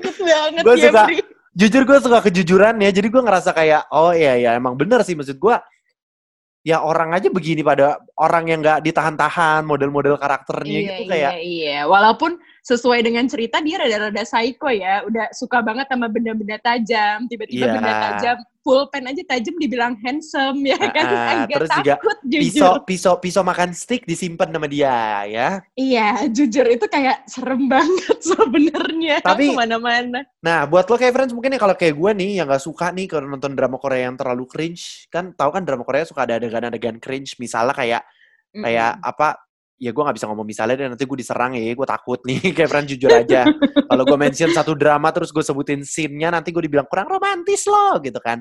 gua 0.64 0.74
ya, 0.78 0.88
suka- 0.88 1.08
jujur 1.56 1.82
gue 1.84 1.98
suka 2.00 2.18
kejujuran 2.24 2.74
ya 2.80 2.90
jadi 2.92 3.08
gue 3.08 3.22
ngerasa 3.24 3.50
kayak 3.52 3.88
oh 3.92 4.12
iya 4.12 4.36
ya 4.36 4.50
emang 4.56 4.76
bener 4.76 5.00
sih 5.04 5.16
maksud 5.16 5.36
gue 5.36 5.54
ya 6.66 6.82
orang 6.82 7.14
aja 7.14 7.30
begini 7.30 7.62
pada 7.62 8.02
orang 8.18 8.50
yang 8.50 8.58
nggak 8.58 8.82
ditahan-tahan 8.82 9.62
model-model 9.62 10.18
karakternya 10.18 10.78
Iya, 10.82 10.88
gitu 10.90 11.02
kayak 11.06 11.32
iya, 11.38 11.42
iya. 11.46 11.78
Walaupun 11.86 12.42
sesuai 12.66 12.98
dengan 13.00 13.30
cerita 13.30 13.62
dia 13.62 13.78
rada-rada 13.78 14.26
psycho 14.26 14.66
ya. 14.66 15.06
Udah 15.06 15.30
suka 15.30 15.62
banget 15.62 15.86
sama 15.86 16.10
benda-benda 16.10 16.58
tajam. 16.58 17.30
Tiba-tiba 17.30 17.62
Iya. 17.62 17.72
benda 17.72 17.92
tajam, 17.94 18.36
pulpen 18.60 19.06
aja 19.06 19.22
tajam 19.24 19.54
dibilang 19.54 19.94
handsome 19.96 20.66
ya 20.66 20.74
kan. 20.74 21.04
Ah, 21.06 21.46
Agak 21.46 21.62
terus 21.62 21.70
juga 21.72 21.94
takut 21.94 22.18
pisau 22.26 22.42
jujur. 22.42 22.74
pisau 22.82 23.14
pisau 23.16 23.42
makan 23.42 23.70
stick 23.70 24.02
disimpan 24.02 24.50
sama 24.50 24.66
dia 24.66 24.90
ya 25.24 25.48
Iya, 25.72 26.26
jujur 26.26 26.66
itu 26.66 26.86
kayak 26.86 27.22
serem 27.24 27.70
banget 27.70 28.18
sebenarnya. 28.34 29.22
Tapi- 29.22 29.46
Ke 29.46 29.56
mana-mana. 29.56 30.26
nah 30.42 30.66
buat 30.66 30.84
lo 30.84 30.94
kayak 30.94 31.14
friends 31.14 31.30
mungkin 31.30 31.54
ya 31.54 31.60
kalau 31.60 31.74
kayak 31.74 31.94
gue 31.94 32.10
nih 32.16 32.30
yang 32.38 32.46
nggak 32.46 32.60
suka 32.60 32.90
nih 32.90 33.06
kalau 33.06 33.26
nonton 33.28 33.54
drama 33.54 33.78
Korea 33.78 34.06
yang 34.06 34.18
terlalu 34.18 34.42
cringe 34.44 35.06
kan 35.06 35.30
tahu 35.32 35.50
kan 35.50 35.62
drama 35.62 35.82
Korea 35.82 36.02
suka 36.02 36.22
ada 36.22 36.34
adegan-adegan 36.36 36.98
cringe 36.98 37.38
misalnya 37.38 37.70
kayak 37.72 38.02
kayak 38.52 38.98
apa 39.00 39.45
ya 39.76 39.92
gue 39.92 40.02
nggak 40.02 40.16
bisa 40.16 40.26
ngomong 40.28 40.46
misalnya 40.48 40.76
dan 40.80 40.88
nanti 40.96 41.04
gue 41.04 41.18
diserang 41.20 41.52
ya 41.52 41.68
gue 41.68 41.88
takut 41.88 42.20
nih 42.24 42.40
kayak 42.56 42.68
friends 42.72 42.88
jujur 42.96 43.12
aja 43.12 43.44
kalau 43.88 44.02
gue 44.08 44.18
mention 44.18 44.48
satu 44.50 44.72
drama 44.72 45.12
terus 45.12 45.28
gue 45.28 45.44
sebutin 45.44 45.84
scene-nya 45.84 46.32
nanti 46.32 46.48
gue 46.48 46.64
dibilang 46.64 46.88
kurang 46.88 47.12
romantis 47.12 47.68
loh 47.68 48.00
gitu 48.00 48.16
kan 48.18 48.40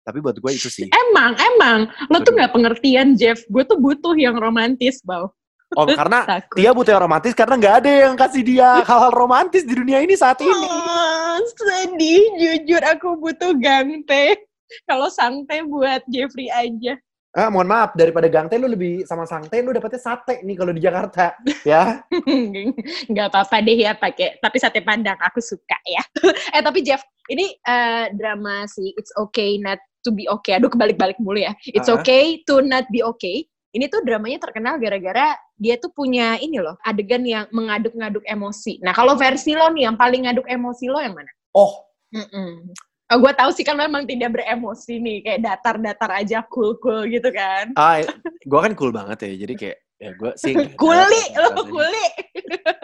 tapi 0.00 0.18
buat 0.22 0.38
gue 0.38 0.50
itu 0.50 0.66
sih 0.72 0.88
Emang, 0.88 1.36
emang. 1.36 1.80
Lo 2.08 2.24
tuh 2.24 2.32
nggak 2.32 2.56
pengertian, 2.56 3.14
Jeff. 3.20 3.44
Gue 3.52 3.68
tuh 3.68 3.76
butuh 3.76 4.16
yang 4.16 4.40
romantis, 4.40 5.04
Bau. 5.04 5.28
oh 5.76 5.86
karena 5.86 6.26
Takut. 6.26 6.56
dia 6.58 6.70
butuh 6.74 6.90
yang 6.98 7.04
romantis 7.06 7.30
karena 7.36 7.54
nggak 7.60 7.74
ada 7.84 7.90
yang 8.08 8.14
kasih 8.18 8.42
dia 8.42 8.68
hal-hal 8.88 9.12
romantis 9.14 9.62
di 9.62 9.70
dunia 9.76 10.00
ini 10.02 10.16
saat 10.18 10.40
ini 10.42 10.50
Oh, 10.50 11.38
sedih. 11.52 12.26
Jujur 12.40 12.82
aku 12.82 13.20
butuh 13.20 13.54
gangte. 13.60 14.40
Kalau 14.88 15.06
sangte 15.12 15.62
buat 15.68 16.02
Jeffrey 16.10 16.48
aja. 16.50 16.96
Ah, 17.30 17.46
mohon 17.46 17.70
maaf, 17.70 17.94
daripada 17.94 18.26
gangte 18.26 18.58
lu 18.58 18.66
lebih 18.66 19.06
sama 19.06 19.22
sangte, 19.22 19.62
lu 19.62 19.70
dapetnya 19.70 20.02
sate 20.02 20.42
nih 20.42 20.56
kalau 20.58 20.74
di 20.74 20.82
Jakarta, 20.82 21.38
ya. 21.62 22.02
Nggak 23.10 23.26
apa-apa 23.30 23.62
deh 23.62 23.78
ya 23.78 23.94
pakai. 23.94 24.42
Tapi 24.42 24.56
sate 24.58 24.82
pandang 24.82 25.14
aku 25.22 25.38
suka 25.38 25.78
ya. 25.86 26.02
eh 26.58 26.58
tapi 26.58 26.82
Jeff, 26.82 26.98
ini 27.30 27.54
eh, 27.54 28.10
drama 28.18 28.66
si 28.66 28.90
It's 28.98 29.14
Okay 29.14 29.62
Not 29.62 29.78
to 30.02 30.10
Be 30.10 30.26
Okay. 30.26 30.58
Aduh 30.58 30.66
kebalik-balik 30.74 31.22
mulu 31.22 31.38
ya. 31.38 31.54
It's 31.70 31.86
Ah. 31.86 32.02
Okay 32.02 32.42
to 32.50 32.66
Not 32.66 32.90
Be 32.90 33.06
Okay. 33.14 33.46
Ini 33.70 33.86
tuh 33.86 34.02
dramanya 34.02 34.42
terkenal 34.42 34.82
gara-gara 34.82 35.38
dia 35.54 35.78
tuh 35.78 35.94
punya 35.94 36.34
ini 36.42 36.58
loh, 36.58 36.74
adegan 36.82 37.22
yang 37.22 37.46
mengaduk-ngaduk 37.54 38.26
emosi. 38.26 38.82
Nah 38.82 38.90
kalau 38.90 39.14
versi 39.14 39.54
lo 39.54 39.70
nih, 39.70 39.86
yang 39.86 39.94
paling 39.94 40.26
ngaduk 40.26 40.50
emosi 40.50 40.90
lo 40.90 40.98
yang 40.98 41.14
mana? 41.14 41.30
Oh, 41.54 41.86
Mm-mm. 42.10 42.74
Oh, 43.10 43.18
gue 43.18 43.32
tahu 43.34 43.50
sih 43.50 43.66
kan 43.66 43.74
lo 43.74 43.82
emang 43.82 44.06
tidak 44.06 44.38
beremosi 44.38 45.02
nih, 45.02 45.18
kayak 45.26 45.42
datar-datar 45.42 46.10
aja 46.14 46.46
cool-cool 46.46 47.10
gitu 47.10 47.26
kan. 47.34 47.74
ah, 47.74 47.98
gua 48.46 48.70
kan 48.70 48.72
cool 48.78 48.94
banget 48.94 49.26
ya, 49.26 49.32
jadi 49.46 49.54
kayak 49.58 49.78
ya 49.98 50.10
gua 50.14 50.32
sih 50.38 50.54
Kuli, 50.78 51.22
lo 51.34 51.48
kuli. 51.66 52.06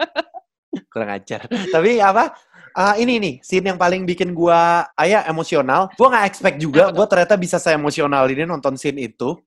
kurang 0.91 1.15
ajar. 1.15 1.47
Tapi 1.47 2.03
apa? 2.03 2.35
ah, 2.77 2.93
ini 2.99 3.17
nih, 3.17 3.35
scene 3.39 3.71
yang 3.71 3.79
paling 3.79 4.03
bikin 4.03 4.35
gua 4.35 4.85
ayah 4.99 5.23
emosional. 5.31 5.89
Gua 5.95 6.11
nggak 6.11 6.27
expect 6.27 6.57
juga, 6.59 6.91
gua 6.91 7.07
ternyata 7.07 7.39
bisa 7.39 7.55
saya 7.55 7.79
emosional 7.79 8.27
ini 8.27 8.43
nonton 8.43 8.75
scene 8.75 9.07
itu. 9.07 9.39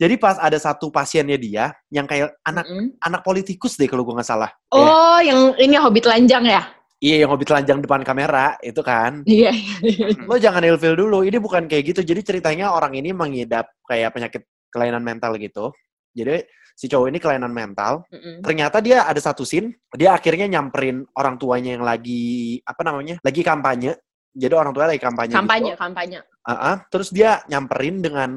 Jadi 0.00 0.16
pas 0.18 0.40
ada 0.40 0.56
satu 0.58 0.88
pasiennya 0.90 1.38
dia 1.38 1.64
yang 1.92 2.08
kayak 2.08 2.34
anak 2.42 2.66
Mm-mm. 2.66 2.96
anak 3.04 3.20
politikus 3.22 3.76
deh 3.78 3.86
kalau 3.86 4.02
gua 4.02 4.18
nggak 4.18 4.30
salah. 4.32 4.50
Ya. 4.72 4.80
Oh, 4.80 5.18
yang 5.20 5.40
ini 5.60 5.76
Hobbit 5.76 6.08
Lanjang 6.08 6.48
ya? 6.48 6.64
Iya, 7.02 7.26
yang 7.26 7.34
hobi 7.34 7.42
telanjang 7.42 7.82
depan 7.82 8.06
kamera 8.06 8.54
itu 8.62 8.78
kan. 8.78 9.26
Iya, 9.26 9.50
iya, 9.82 10.06
iya. 10.14 10.22
Lo 10.22 10.38
jangan 10.38 10.62
ilfil 10.62 10.94
dulu. 10.94 11.26
Ini 11.26 11.42
bukan 11.42 11.66
kayak 11.66 11.90
gitu. 11.90 12.00
Jadi 12.06 12.22
ceritanya 12.22 12.70
orang 12.70 12.94
ini 12.94 13.10
mengidap 13.10 13.74
kayak 13.82 14.14
penyakit 14.14 14.46
kelainan 14.70 15.02
mental 15.02 15.34
gitu. 15.34 15.74
Jadi 16.14 16.46
si 16.78 16.86
cowok 16.86 17.10
ini 17.10 17.18
kelainan 17.18 17.50
mental. 17.50 18.06
Mm-mm. 18.06 18.38
Ternyata 18.46 18.78
dia 18.78 19.02
ada 19.02 19.18
satu 19.18 19.42
scene, 19.42 19.82
dia 19.98 20.14
akhirnya 20.14 20.46
nyamperin 20.46 21.02
orang 21.18 21.42
tuanya 21.42 21.74
yang 21.74 21.82
lagi 21.82 22.62
apa 22.62 22.86
namanya? 22.86 23.18
Lagi 23.18 23.42
kampanye. 23.42 23.98
Jadi 24.32 24.54
orang 24.54 24.70
tua 24.72 24.86
lagi 24.86 25.02
kampanye. 25.02 25.34
Kampanye, 25.34 25.72
Gitu. 25.74 25.82
kampanye. 25.82 26.18
Ah, 26.46 26.86
terus 26.86 27.10
dia 27.10 27.42
nyamperin 27.50 27.98
dengan 27.98 28.30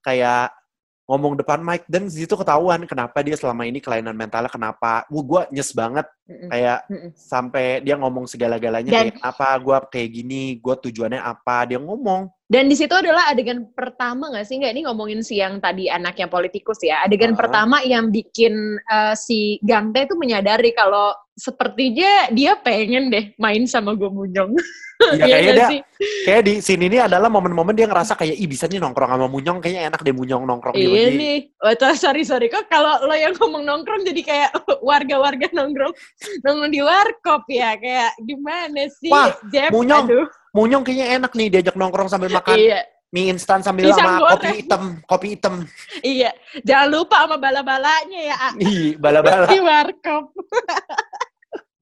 kayak 0.00 0.54
ngomong 1.10 1.34
depan 1.36 1.60
mic 1.60 1.84
dan 1.90 2.06
di 2.08 2.24
situ 2.24 2.38
ketahuan 2.38 2.86
kenapa 2.86 3.20
dia 3.20 3.34
selama 3.36 3.66
ini 3.66 3.82
kelainan 3.82 4.14
mentalnya 4.16 4.48
kenapa. 4.48 5.04
Wah, 5.10 5.22
gue 5.26 5.42
nyes 5.52 5.74
banget 5.74 6.06
Mm-mm. 6.32 6.48
kayak 6.48 6.78
Mm-mm. 6.88 7.10
sampai 7.12 7.64
dia 7.80 7.94
ngomong 7.94 8.24
segala-galanya 8.24 8.88
Dan- 8.88 9.12
kayak 9.12 9.20
apa 9.20 9.48
gue 9.58 9.76
kayak 9.92 10.08
gini 10.10 10.42
gue 10.56 10.74
tujuannya 10.80 11.20
apa 11.20 11.68
dia 11.68 11.76
ngomong 11.76 12.32
Dan 12.48 12.68
di 12.68 12.76
situ 12.76 12.92
adalah 12.92 13.32
adegan 13.32 13.64
pertama 13.72 14.28
nggak 14.28 14.44
sih? 14.44 14.60
Nggak, 14.60 14.72
ini 14.76 14.82
ngomongin 14.84 15.24
si 15.24 15.40
yang 15.40 15.56
tadi 15.56 15.88
anaknya 15.88 16.28
politikus 16.28 16.84
ya. 16.84 17.00
Adegan 17.00 17.32
Ah. 17.32 17.38
pertama 17.40 17.80
yang 17.80 18.12
bikin 18.12 18.52
eh, 18.78 19.16
si 19.16 19.56
Gangte 19.64 20.04
itu 20.04 20.20
menyadari 20.20 20.76
kalau 20.76 21.16
sepertinya 21.32 22.28
dia 22.28 22.52
pengen 22.54 23.08
deh 23.08 23.32
main 23.40 23.64
sama 23.64 23.96
Gomunyong. 23.96 24.52
Iya, 24.52 25.16
Iya 25.16 25.16
kayaknya 25.18 25.52
dia 25.56 25.68
kayak 26.22 26.42
di 26.44 26.54
sini 26.60 26.84
ini 26.86 26.98
adalah 27.00 27.26
momen-momen 27.26 27.72
dia 27.72 27.88
ngerasa 27.88 28.14
kayak 28.14 28.36
ih 28.36 28.46
bisa 28.46 28.68
nih 28.68 28.78
nongkrong 28.78 29.10
sama 29.10 29.26
Munyong 29.26 29.58
kayaknya 29.58 29.88
enak 29.88 30.00
deh 30.04 30.14
Munyong 30.14 30.44
nongkrong 30.44 30.74
di 30.76 30.84
Iya 30.84 31.08
nih. 31.10 31.36
Oh, 31.58 31.72
sorry 31.96 32.22
sorry 32.22 32.46
kok 32.46 32.68
kalau 32.68 33.02
lo 33.02 33.16
yang 33.16 33.34
ngomong 33.34 33.64
nongkrong 33.64 34.04
jadi 34.04 34.20
kayak 34.22 34.50
warga-warga 34.86 35.48
nongkrong 35.50 35.90
nongkrong 36.42 36.72
di 36.72 36.80
warkop 36.80 37.42
ya 37.48 37.74
kayak 37.76 38.12
gimana 38.22 38.82
sih? 38.88 39.10
Wah, 39.10 39.32
Jeb, 39.48 39.70
Munyong. 39.70 40.06
aduh. 40.06 40.26
Munyong 40.52 40.82
kayaknya 40.84 41.06
enak 41.16 41.32
nih 41.32 41.48
diajak 41.48 41.76
nongkrong 41.76 42.12
sambil 42.12 42.28
makan 42.28 42.56
Iya, 42.56 42.80
mie 43.08 43.28
instan 43.28 43.60
sambil 43.60 43.88
Pisang 43.88 44.04
sama 44.04 44.12
goreng. 44.20 44.32
kopi 44.36 44.48
hitam 44.60 44.82
kopi 45.04 45.26
hitam 45.36 45.54
iya. 46.04 46.30
Jangan 46.60 46.88
lupa 46.88 47.24
sama 47.24 47.36
bala-balanya 47.36 48.20
ya. 48.20 48.36
A. 48.36 48.50
ih 48.60 48.96
bala-bala 48.96 49.48
di 49.48 49.60
warkop. 49.60 50.32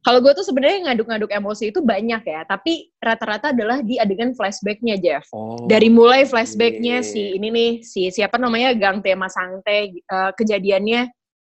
Kalau 0.00 0.24
gue 0.24 0.32
tuh 0.32 0.40
sebenarnya 0.40 0.88
ngaduk-ngaduk 0.88 1.28
emosi 1.28 1.76
itu 1.76 1.84
banyak 1.84 2.24
ya, 2.24 2.40
tapi 2.48 2.88
rata-rata 2.96 3.52
adalah 3.52 3.84
di 3.84 4.00
adegan 4.00 4.32
flashbacknya 4.32 4.96
Jeff. 4.96 5.28
oh 5.36 5.60
Dari 5.68 5.92
mulai 5.92 6.24
flashbacknya 6.24 7.04
Oke. 7.04 7.12
si 7.12 7.36
ini 7.36 7.52
nih, 7.52 7.70
si 7.84 8.08
siapa 8.08 8.40
namanya 8.40 8.72
Gang 8.72 9.04
Tema 9.04 9.28
Sangte, 9.28 9.92
eh, 9.92 10.30
kejadiannya 10.32 11.04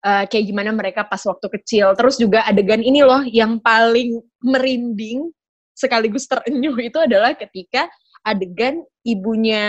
eh, 0.03 0.25
kayak 0.27 0.45
gimana 0.47 0.71
mereka 0.75 1.07
pas 1.07 1.23
waktu 1.23 1.47
kecil. 1.61 1.95
Terus 1.95 2.19
juga 2.19 2.43
adegan 2.45 2.83
ini 2.83 3.03
loh 3.03 3.23
yang 3.27 3.59
paling 3.59 4.19
merinding 4.43 5.31
sekaligus 5.73 6.29
terenyuh 6.29 6.77
itu 6.79 6.99
adalah 7.01 7.33
ketika 7.35 7.89
adegan 8.23 8.83
ibunya 9.03 9.65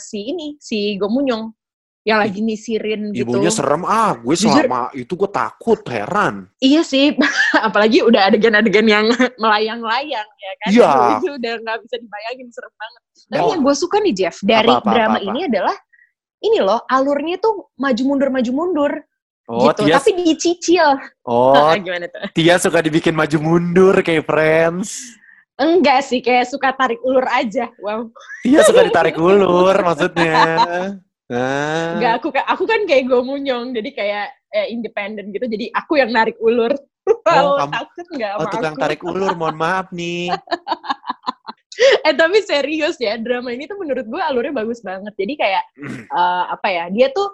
si 0.00 0.32
ini, 0.32 0.56
si 0.62 0.96
Gomunyong 0.96 1.52
yang 2.02 2.18
lagi 2.18 2.42
nyisirin 2.42 3.14
gitu. 3.14 3.30
ibunya 3.30 3.46
serem 3.46 3.86
ah 3.86 4.10
gue 4.18 4.34
Jujur. 4.34 4.66
selama 4.66 4.90
itu 4.90 5.14
gue 5.14 5.30
takut 5.30 5.78
heran 5.86 6.50
Iya 6.58 6.82
sih, 6.82 7.14
apalagi 7.68 8.02
udah 8.02 8.26
adegan-adegan 8.26 8.86
yang 8.90 9.06
melayang-layang 9.42 10.26
ya 10.26 10.52
kan. 10.58 10.68
Iya. 10.74 10.90
Itu 11.22 11.30
udah 11.38 11.52
nggak 11.62 11.78
bisa 11.86 11.96
dibayangin 12.02 12.48
serem 12.50 12.74
banget. 12.74 13.02
Tapi 13.30 13.38
Oh. 13.46 13.50
yang 13.54 13.62
gue 13.62 13.74
suka 13.78 13.96
nih 14.02 14.14
Jeff 14.18 14.36
dari 14.42 14.66
Apa, 14.66 14.82
apa, 14.82 14.90
drama 14.90 15.14
apa, 15.14 15.18
apa? 15.22 15.28
ini 15.30 15.40
adalah 15.46 15.76
ini 16.42 16.58
loh 16.58 16.80
alurnya 16.90 17.36
tuh 17.38 17.70
maju 17.78 18.02
mundur 18.02 18.28
maju 18.34 18.50
mundur 18.50 18.92
oh 19.46 19.70
gitu. 19.70 19.86
Tia 19.86 19.96
Tapi 19.98 20.10
dicicil. 20.18 20.88
oh 21.24 21.72
Gimana 21.84 22.06
tuh? 22.06 22.22
Tia 22.32 22.56
suka 22.56 22.78
dibikin 22.78 23.14
maju 23.14 23.36
mundur 23.38 23.94
kayak 24.00 24.24
Friends 24.24 25.18
Enggak 25.52 26.02
sih, 26.02 26.18
kayak 26.18 26.48
suka 26.48 26.74
tarik 26.74 26.98
ulur 27.04 27.22
aja. 27.28 27.68
Wow. 27.78 28.10
Tia 28.42 28.64
suka 28.64 28.82
ditarik 28.82 29.14
ulur 29.14 29.76
maksudnya 29.78 30.42
nah 30.58 30.88
Enggak, 31.96 32.12
aku 32.18 32.28
aku 32.34 32.64
kan 32.66 32.84
kayak 32.84 33.06
gomunyong, 33.06 33.72
jadi 33.72 33.90
kayak 33.92 34.26
eh, 34.50 34.66
independen 34.68 35.30
gitu. 35.30 35.46
Jadi 35.46 35.70
aku 35.70 35.96
yang 35.96 36.10
narik 36.10 36.36
ulur. 36.38 36.72
Wow, 37.22 37.58
kamu- 37.58 37.74
takut 37.74 38.06
nggak 38.14 38.32
Oh, 38.38 38.46
tukang 38.46 38.74
aku? 38.74 38.80
tarik 38.80 39.00
ulur, 39.02 39.34
mohon 39.34 39.58
maaf 39.58 39.90
nih. 39.90 40.30
eh 42.04 42.14
tapi 42.14 42.38
serius 42.44 42.94
ya 43.00 43.16
drama 43.16 43.50
ini 43.50 43.64
tuh 43.64 43.74
menurut 43.74 44.04
gue 44.04 44.20
alurnya 44.20 44.54
bagus 44.54 44.84
banget 44.84 45.10
jadi 45.16 45.34
kayak 45.34 45.64
eh, 46.06 46.44
apa 46.46 46.68
ya 46.68 46.84
dia 46.92 47.08
tuh 47.10 47.26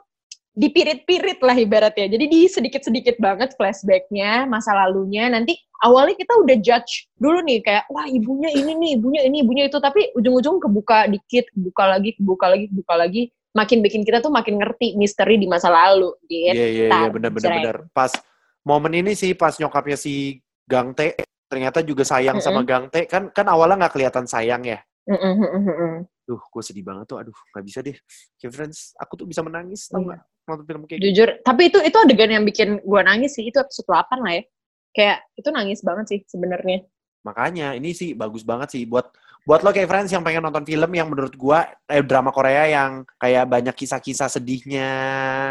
dipirit-pirit 0.59 1.39
lah 1.39 1.55
ibaratnya 1.55 2.11
jadi 2.11 2.25
di 2.27 2.51
sedikit-sedikit 2.51 3.23
banget 3.23 3.55
flashbacknya 3.55 4.43
masa 4.51 4.75
lalunya 4.75 5.31
nanti 5.31 5.55
awalnya 5.87 6.19
kita 6.19 6.35
udah 6.35 6.57
judge 6.59 7.07
dulu 7.15 7.39
nih 7.47 7.63
kayak 7.63 7.87
wah 7.87 8.11
ibunya 8.11 8.51
ini 8.51 8.75
nih 8.75 8.91
ibunya 8.99 9.23
ini 9.23 9.47
ibunya 9.47 9.65
itu 9.71 9.79
tapi 9.79 10.11
ujung-ujung 10.19 10.59
kebuka 10.59 11.07
dikit 11.07 11.47
kebuka 11.55 11.85
lagi 11.87 12.11
kebuka 12.19 12.47
lagi 12.51 12.65
kebuka 12.67 12.95
lagi 12.99 13.23
makin 13.55 13.79
bikin 13.87 14.03
kita 14.03 14.19
tuh 14.19 14.35
makin 14.35 14.59
ngerti 14.59 14.99
misteri 14.99 15.39
di 15.39 15.47
masa 15.47 15.71
lalu 15.71 16.11
Iya, 16.27 16.53
gitu 16.53 16.59
iya, 16.59 16.67
iya, 16.69 16.89
Tar, 16.91 17.09
bener, 17.15 17.31
bener, 17.33 17.43
jreng. 17.43 17.59
bener. 17.63 17.77
Pas 17.91 18.13
momen 18.63 18.93
ini 18.95 19.13
sih, 19.17 19.33
pas 19.33 19.55
nyokapnya 19.57 19.97
si 19.99 20.39
Gang 20.69 20.93
T, 20.93 21.17
ternyata 21.49 21.81
juga 21.81 22.05
sayang 22.05 22.39
sama 22.45 22.61
Gang 22.63 22.93
T. 22.93 23.09
Kan 23.09 23.33
kan 23.33 23.47
awalnya 23.49 23.87
nggak 23.87 23.95
kelihatan 23.99 24.29
sayang 24.29 24.63
ya. 24.63 24.79
Mm, 25.09 25.17
mm, 25.17 25.35
mm, 25.41 25.49
mm, 25.49 25.75
mm. 25.75 25.97
Duh, 26.29 26.43
gue 26.53 26.63
sedih 26.63 26.85
banget 26.85 27.09
tuh. 27.09 27.19
Aduh, 27.19 27.33
nggak 27.57 27.65
bisa 27.65 27.79
deh. 27.81 27.97
Friends, 28.53 28.93
aku 29.01 29.17
tuh 29.17 29.25
bisa 29.27 29.41
menangis, 29.41 29.89
tau 29.89 30.05
Iya. 30.05 30.07
nggak? 30.13 30.21
Nonton 30.49 30.65
film 30.65 30.83
kayak 30.89 30.99
gitu. 30.99 31.07
jujur 31.13 31.29
tapi 31.45 31.69
itu 31.69 31.79
itu 31.85 31.97
adegan 32.01 32.33
yang 32.33 32.45
bikin 32.49 32.81
gua 32.83 33.05
nangis 33.05 33.37
sih 33.37 33.45
itu 33.45 33.61
episode 33.61 33.85
8 33.85 34.25
lah 34.25 34.33
ya 34.41 34.43
kayak 34.97 35.19
itu 35.37 35.49
nangis 35.53 35.85
banget 35.85 36.05
sih 36.09 36.21
sebenarnya 36.25 36.89
Makanya, 37.27 37.75
ini 37.75 37.93
sih 37.93 38.15
bagus 38.15 38.47
banget 38.47 38.73
sih. 38.73 38.83
Buat 38.87 39.11
buat 39.45 39.65
lo 39.65 39.73
kayak 39.73 39.89
friends 39.89 40.13
yang 40.13 40.21
pengen 40.21 40.45
nonton 40.45 40.65
film 40.65 40.91
yang 40.93 41.09
menurut 41.09 41.35
gua 41.35 41.67
eh, 41.89 42.05
drama 42.05 42.33
Korea 42.33 42.69
yang 42.69 43.03
kayak 43.21 43.45
banyak 43.49 43.75
kisah-kisah 43.75 44.29
sedihnya 44.33 44.93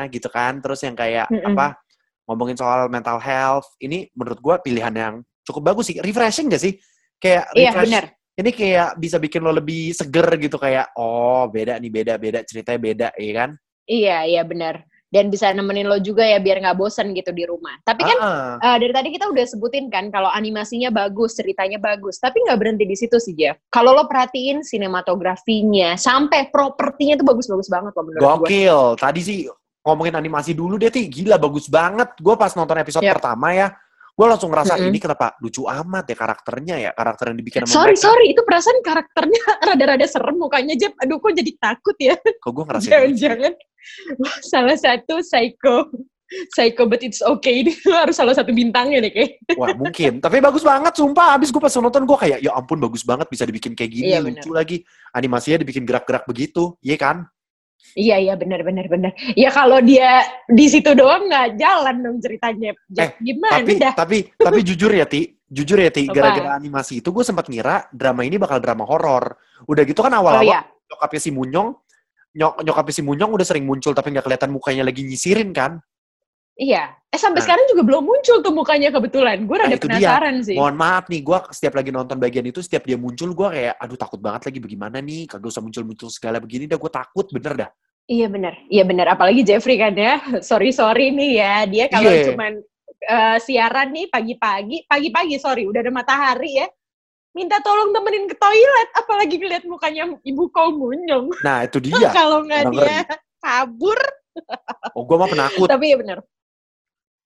gitu 0.10 0.30
kan. 0.32 0.58
Terus 0.64 0.82
yang 0.86 0.96
kayak 0.98 1.28
Mm-mm. 1.30 1.54
apa 1.54 1.78
ngomongin 2.26 2.58
soal 2.58 2.88
mental 2.90 3.22
health. 3.22 3.68
Ini 3.78 4.10
menurut 4.18 4.40
gua 4.42 4.56
pilihan 4.58 4.94
yang 4.96 5.14
cukup 5.44 5.74
bagus 5.76 5.92
sih. 5.94 5.98
Refreshing 6.02 6.48
gak 6.50 6.64
sih? 6.64 6.74
Kayak 7.18 7.52
iya 7.54 7.74
refresh- 7.74 7.86
benar 7.90 8.06
Ini 8.38 8.52
kayak 8.54 8.90
bisa 9.02 9.18
bikin 9.18 9.42
lo 9.42 9.50
lebih 9.50 9.98
seger 9.98 10.30
gitu 10.38 10.62
kayak 10.62 10.94
oh 10.94 11.50
beda 11.50 11.82
nih 11.82 11.90
beda 11.90 12.14
beda 12.22 12.40
ceritanya 12.46 12.78
beda 12.80 13.08
ya 13.18 13.34
kan? 13.34 13.50
Iya 13.88 14.28
iya 14.28 14.44
benar 14.44 14.84
dan 15.08 15.32
bisa 15.32 15.56
nemenin 15.56 15.88
lo 15.88 16.04
juga 16.04 16.28
ya 16.28 16.36
biar 16.36 16.60
nggak 16.60 16.76
bosan 16.76 17.16
gitu 17.16 17.32
di 17.32 17.48
rumah 17.48 17.80
tapi 17.88 18.04
kan 18.04 18.18
Ah, 18.20 18.76
eh, 18.76 18.78
dari 18.84 18.92
tadi 18.92 19.10
kita 19.16 19.32
udah 19.32 19.46
sebutin 19.48 19.88
kan 19.88 20.12
kalau 20.12 20.28
animasinya 20.28 20.92
bagus 20.92 21.40
ceritanya 21.40 21.80
bagus 21.80 22.20
tapi 22.20 22.44
nggak 22.44 22.60
berhenti 22.60 22.84
di 22.84 22.96
situ 23.00 23.16
sih 23.16 23.32
Jeff 23.32 23.56
kalau 23.72 23.96
lo 23.96 24.04
perhatiin 24.04 24.68
sinematografinya 24.68 25.96
sampai 25.96 26.52
propertinya 26.52 27.16
tuh 27.16 27.24
bagus-bagus 27.24 27.72
banget 27.72 27.96
loh 27.96 28.04
menurut 28.04 28.20
gue 28.20 28.36
Gokil. 28.52 28.80
Tadi 29.00 29.22
sih 29.24 29.40
ngomongin 29.88 30.20
animasi 30.20 30.52
dulu 30.52 30.76
deh, 30.76 30.92
Ti. 30.92 31.08
Gila, 31.08 31.40
bagus 31.40 31.72
banget. 31.72 32.12
Gue 32.20 32.36
pas 32.36 32.52
nonton 32.52 32.76
episode 32.76 33.08
Yap. 33.08 33.20
pertama 33.20 33.56
ya, 33.56 33.68
gue 34.18 34.26
langsung 34.26 34.50
ngerasa 34.50 34.82
Mm-mm. 34.82 34.90
ini 34.90 34.98
kenapa 34.98 35.38
lucu 35.38 35.70
amat 35.70 36.10
ya 36.10 36.16
karakternya 36.18 36.76
ya. 36.82 36.92
Karakter 36.98 37.26
yang 37.30 37.38
dibikin 37.38 37.60
sama 37.64 37.74
sorry 37.78 37.94
mereka. 37.94 38.06
sorry 38.10 38.26
itu 38.34 38.42
perasaan 38.42 38.80
karakternya 38.82 39.44
rada-rada 39.70 40.06
serem 40.10 40.36
mukanya 40.42 40.74
Jeff 40.74 40.98
aduh 40.98 41.22
kok 41.22 41.38
jadi 41.38 41.52
takut 41.62 41.98
ya 42.02 42.18
Kok 42.18 42.50
gue 42.50 42.64
ngerasa 42.66 42.82
gitu? 42.82 42.92
Jangan-jangan 42.98 43.54
salah 44.42 44.78
satu 44.78 45.22
psycho 45.22 45.94
psycho 46.52 46.84
but 46.90 47.00
it's 47.06 47.24
okay 47.24 47.56
ini 47.64 47.72
harus 47.88 48.18
salah 48.18 48.36
satu 48.36 48.52
bintangnya 48.52 49.00
deh 49.00 49.12
kayak. 49.14 49.32
Wah, 49.56 49.72
mungkin. 49.78 50.20
Tapi 50.20 50.44
bagus 50.44 50.64
banget, 50.66 50.94
sumpah. 51.00 51.40
Abis 51.40 51.56
gue 51.56 51.62
pas 51.64 51.72
nonton, 51.72 52.04
gue 52.04 52.18
kayak, 52.20 52.40
ya 52.44 52.52
ampun 52.52 52.84
bagus 52.84 53.08
banget 53.08 53.32
bisa 53.32 53.48
dibikin 53.48 53.72
kayak 53.72 53.92
gini. 53.96 54.12
Iya, 54.12 54.20
lucu 54.20 54.52
lagi. 54.52 54.84
Animasinya 55.16 55.64
dibikin 55.64 55.88
gerak-gerak 55.88 56.28
begitu. 56.28 56.76
Iya 56.84 56.98
kan? 57.00 57.18
Iya 57.98 58.16
iya 58.22 58.34
benar 58.38 58.62
benar 58.62 58.86
benar. 58.90 59.12
Ya 59.34 59.50
kalau 59.50 59.82
dia 59.82 60.22
di 60.46 60.66
situ 60.70 60.94
doang 60.94 61.30
nggak 61.30 61.58
jalan 61.58 61.96
dong 62.04 62.18
ceritanya. 62.22 62.74
Eh, 62.94 63.10
Gimana 63.22 63.64
tapi 63.64 63.74
dah? 63.80 63.94
tapi 63.98 64.18
tapi 64.38 64.60
jujur 64.62 64.92
ya 64.94 65.06
Ti 65.10 65.22
jujur 65.48 65.80
ya 65.80 65.90
Ti 65.90 66.06
gara-gara 66.12 66.58
animasi 66.60 67.00
itu 67.00 67.10
gue 67.10 67.24
sempat 67.24 67.48
ngira 67.48 67.88
drama 67.90 68.22
ini 68.28 68.36
bakal 68.38 68.60
drama 68.60 68.84
horor 68.84 69.40
udah 69.66 69.84
gitu 69.88 70.04
kan 70.04 70.14
Oh 70.14 70.22
awal-awal 70.22 70.46
iya. 70.46 70.62
nyokapnya 70.92 71.22
si 71.24 71.32
Munyong 71.32 71.70
nyok 72.38 72.54
nyokapnya 72.62 72.94
si 72.94 73.02
Munyong 73.02 73.32
udah 73.34 73.46
sering 73.48 73.66
muncul 73.66 73.96
tapi 73.98 74.14
nggak 74.14 74.26
kelihatan 74.28 74.52
mukanya 74.54 74.84
lagi 74.86 75.02
nyisirin 75.02 75.50
kan 75.56 75.82
Iya. 76.58 76.90
Eh 77.08 77.16
sampai 77.16 77.40
Nah. 77.40 77.46
sekarang 77.46 77.66
juga 77.70 77.82
belum 77.86 78.04
muncul 78.04 78.38
tuh 78.42 78.50
mukanya 78.50 78.90
kebetulan. 78.90 79.46
Gue 79.46 79.56
Nah, 79.56 79.64
rada 79.64 79.74
dia. 79.74 79.82
penasaran 79.82 80.36
sih. 80.42 80.58
mohon 80.58 80.74
maaf 80.74 81.06
nih 81.06 81.22
gue 81.22 81.38
setiap 81.52 81.74
lagi 81.76 81.90
nonton 81.90 82.18
bagian 82.18 82.44
itu 82.44 82.60
setiap 82.60 82.84
dia 82.84 82.98
muncul 82.98 83.30
gue 83.32 83.48
kayak 83.48 83.78
aduh 83.78 83.96
takut 83.96 84.18
banget 84.18 84.42
lagi 84.48 84.60
bagaimana 84.60 84.98
nih 85.00 85.26
kagak 85.26 85.48
usah 85.48 85.62
muncul-muncul 85.62 86.10
segala 86.10 86.38
begini 86.38 86.66
dah 86.66 86.76
gue 86.76 86.92
takut 86.92 87.26
bener 87.30 87.54
dah 87.56 87.72
Iya 88.08 88.28
benar. 88.28 88.56
Iya 88.66 88.84
benar. 88.84 89.08
Apalagi 89.10 89.44
Jeffrey 89.44 89.76
kan 89.76 89.92
ya. 89.92 90.18
Sorry 90.42 90.72
sorry 90.72 91.12
nih 91.12 91.32
ya. 91.36 91.56
Dia 91.66 91.86
kalau 91.88 92.10
Iya. 92.10 92.24
cuman 92.28 92.54
eh, 92.98 93.38
siaran 93.38 93.88
nih 93.90 94.08
pagi-pagi, 94.08 94.78
pagi-pagi 94.84 95.36
sorry 95.38 95.64
udah 95.64 95.80
ada 95.80 95.92
matahari 95.92 96.58
ya. 96.58 96.68
Minta 97.30 97.62
tolong 97.62 97.92
temenin 97.92 98.26
ke 98.26 98.34
toilet, 98.34 98.90
apalagi 98.96 99.38
ngeliat 99.38 99.62
mukanya 99.64 100.10
ibu 100.22 100.50
kau 100.50 100.74
munyong. 100.74 101.30
nah 101.40 101.62
itu 101.62 101.78
dia 101.86 102.10
kalau 102.10 102.42
nggak 102.42 102.64
dia 102.72 103.06
kabur. 103.38 104.00
oh 104.92 105.04
gue 105.04 105.16
mah 105.16 105.28
penakut 105.28 105.68
Tapi 105.68 105.86
ya 105.88 105.98
benar. 105.98 106.18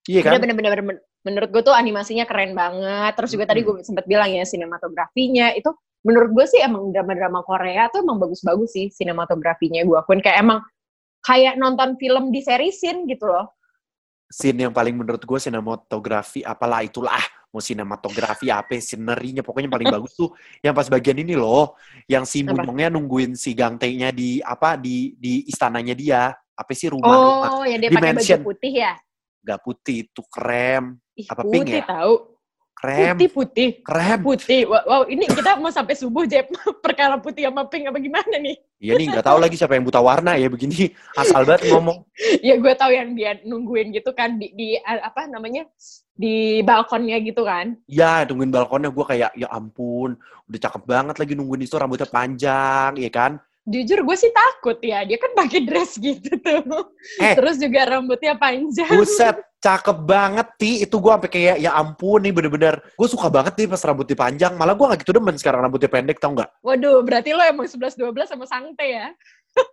Iya 0.09 0.21
kan 0.25 0.41
benar 0.41 0.55
benar. 0.57 0.97
menurut 1.21 1.49
gue 1.53 1.61
tuh 1.61 1.75
animasinya 1.77 2.25
keren 2.25 2.57
banget. 2.57 3.13
Terus 3.13 3.29
juga 3.37 3.45
tadi 3.49 3.61
Mm-mm. 3.61 3.77
gue 3.81 3.85
sempat 3.85 4.05
bilang 4.09 4.29
ya 4.33 4.41
sinematografinya 4.41 5.53
itu 5.53 5.69
menurut 6.01 6.33
gue 6.33 6.45
sih 6.49 6.59
emang 6.65 6.89
drama-drama 6.89 7.45
Korea 7.45 7.85
tuh 7.93 8.01
emang 8.01 8.17
bagus-bagus 8.17 8.73
sih 8.73 8.89
sinematografinya 8.89 9.85
gue 9.85 9.97
akuin 10.01 10.17
kayak 10.17 10.41
emang 10.41 10.65
kayak 11.21 11.61
nonton 11.61 11.93
film 12.01 12.33
di 12.33 12.41
serisin 12.41 13.05
gitu 13.05 13.29
loh. 13.29 13.53
Scene 14.31 14.65
yang 14.65 14.73
paling 14.73 14.95
menurut 14.97 15.21
gue 15.21 15.37
sinematografi 15.37 16.41
apalah 16.41 16.81
itulah 16.81 17.21
mau 17.51 17.59
sinematografi 17.59 18.47
apa 18.47 18.79
scenerinya 18.79 19.43
pokoknya 19.43 19.67
paling 19.67 19.91
bagus 19.99 20.15
tuh 20.15 20.31
yang 20.63 20.71
pas 20.71 20.87
bagian 20.87 21.19
ini 21.19 21.35
loh 21.35 21.75
yang 22.07 22.23
si 22.23 22.41
Apa? 22.41 22.55
Munyongnya 22.63 22.89
nungguin 22.95 23.35
si 23.35 23.51
gangtengnya 23.51 24.09
di 24.15 24.39
apa 24.41 24.79
di 24.79 25.13
di 25.19 25.45
istananya 25.51 25.93
dia 25.93 26.21
apa 26.31 26.71
sih 26.71 26.89
rumah 26.89 27.11
rumah 27.11 27.49
Oh, 27.59 27.65
yang 27.67 27.83
dia 27.83 27.91
pakai 27.91 28.15
baju 28.15 28.23
Dimension. 28.23 28.39
putih 28.41 28.73
ya? 28.73 28.93
Gak 29.41 29.59
putih 29.61 30.05
itu 30.05 30.21
krem 30.27 30.97
Ih, 31.13 31.27
Apa 31.27 31.43
pink 31.43 31.65
putih 31.67 31.81
ya? 31.81 31.85
tahu. 31.85 32.13
krem 32.71 33.13
Putih 33.13 33.29
putih. 33.29 33.69
krem 33.81 34.19
Putih. 34.19 34.61
Wow, 34.65 34.81
wow, 34.83 35.01
ini 35.05 35.25
kita 35.25 35.53
mau 35.55 35.69
sampai 35.69 35.93
subuh 35.93 36.25
Jeb 36.25 36.49
perkara 36.85 37.17
putih 37.17 37.45
sama 37.45 37.65
pink 37.65 37.85
apa 37.85 37.97
gimana 37.97 38.35
nih? 38.37 38.57
Iya 38.81 38.97
nih 38.97 39.13
nggak 39.13 39.25
tahu 39.25 39.37
lagi 39.37 39.53
siapa 39.53 39.77
yang 39.77 39.85
buta 39.85 40.01
warna 40.01 40.33
ya 40.33 40.49
begini 40.49 40.89
asal 41.13 41.45
banget 41.45 41.69
ngomong 41.69 42.01
ya 42.47 42.57
gue 42.57 42.73
tahu 42.73 42.89
yang 42.89 43.13
dia 43.13 43.37
nungguin 43.45 43.93
gitu 43.93 44.09
kan 44.11 44.41
di, 44.41 44.49
di 44.57 44.73
apa 44.81 45.29
namanya 45.29 45.69
di 46.11 46.65
balkonnya 46.65 47.21
gitu 47.21 47.45
kan 47.45 47.77
ya 47.85 48.25
nungguin 48.25 48.49
balkonnya 48.49 48.89
gue 48.89 49.05
kayak 49.05 49.37
ya 49.37 49.53
ampun 49.53 50.17
udah 50.49 50.59
cakep 50.59 50.81
banget 50.81 51.15
lagi 51.21 51.33
nungguin 51.37 51.61
itu 51.61 51.77
rambutnya 51.77 52.09
panjang 52.09 52.97
ya 52.97 53.11
kan 53.13 53.37
jujur 53.61 54.01
gue 54.01 54.17
sih 54.17 54.33
takut 54.33 54.77
ya 54.81 55.05
dia 55.05 55.21
kan 55.21 55.31
pakai 55.37 55.61
dress 55.63 55.95
gitu 55.97 56.33
tuh 56.41 56.89
Eh. 57.21 57.37
terus 57.37 57.61
juga 57.61 57.85
rambutnya 57.85 58.33
panjang 58.33 58.89
Buset, 58.93 59.37
cakep 59.57 59.97
banget 60.05 60.47
ti. 60.57 60.81
Itu 60.81 60.97
gue 60.97 61.09
sampai 61.13 61.29
kayak 61.29 61.57
ya 61.61 61.73
ampun 61.73 62.21
nih 62.21 62.33
bener-bener. 62.33 62.81
Gue 62.93 63.05
suka 63.05 63.29
banget 63.29 63.53
nih 63.57 63.69
pas 63.69 63.81
rambutnya 63.81 64.17
panjang. 64.17 64.53
Malah 64.53 64.73
gue 64.73 64.85
gak 64.89 64.99
gitu 65.05 65.13
demen 65.13 65.37
sekarang 65.37 65.61
rambutnya 65.61 65.89
pendek 65.89 66.17
tau 66.17 66.33
nggak? 66.33 66.49
waduh 66.61 67.01
berarti 67.01 67.33
lo 67.33 67.41
emang 67.41 67.65
11-12 67.65 67.97
sama 68.29 68.45
sangte 68.45 68.85
ya 68.85 69.09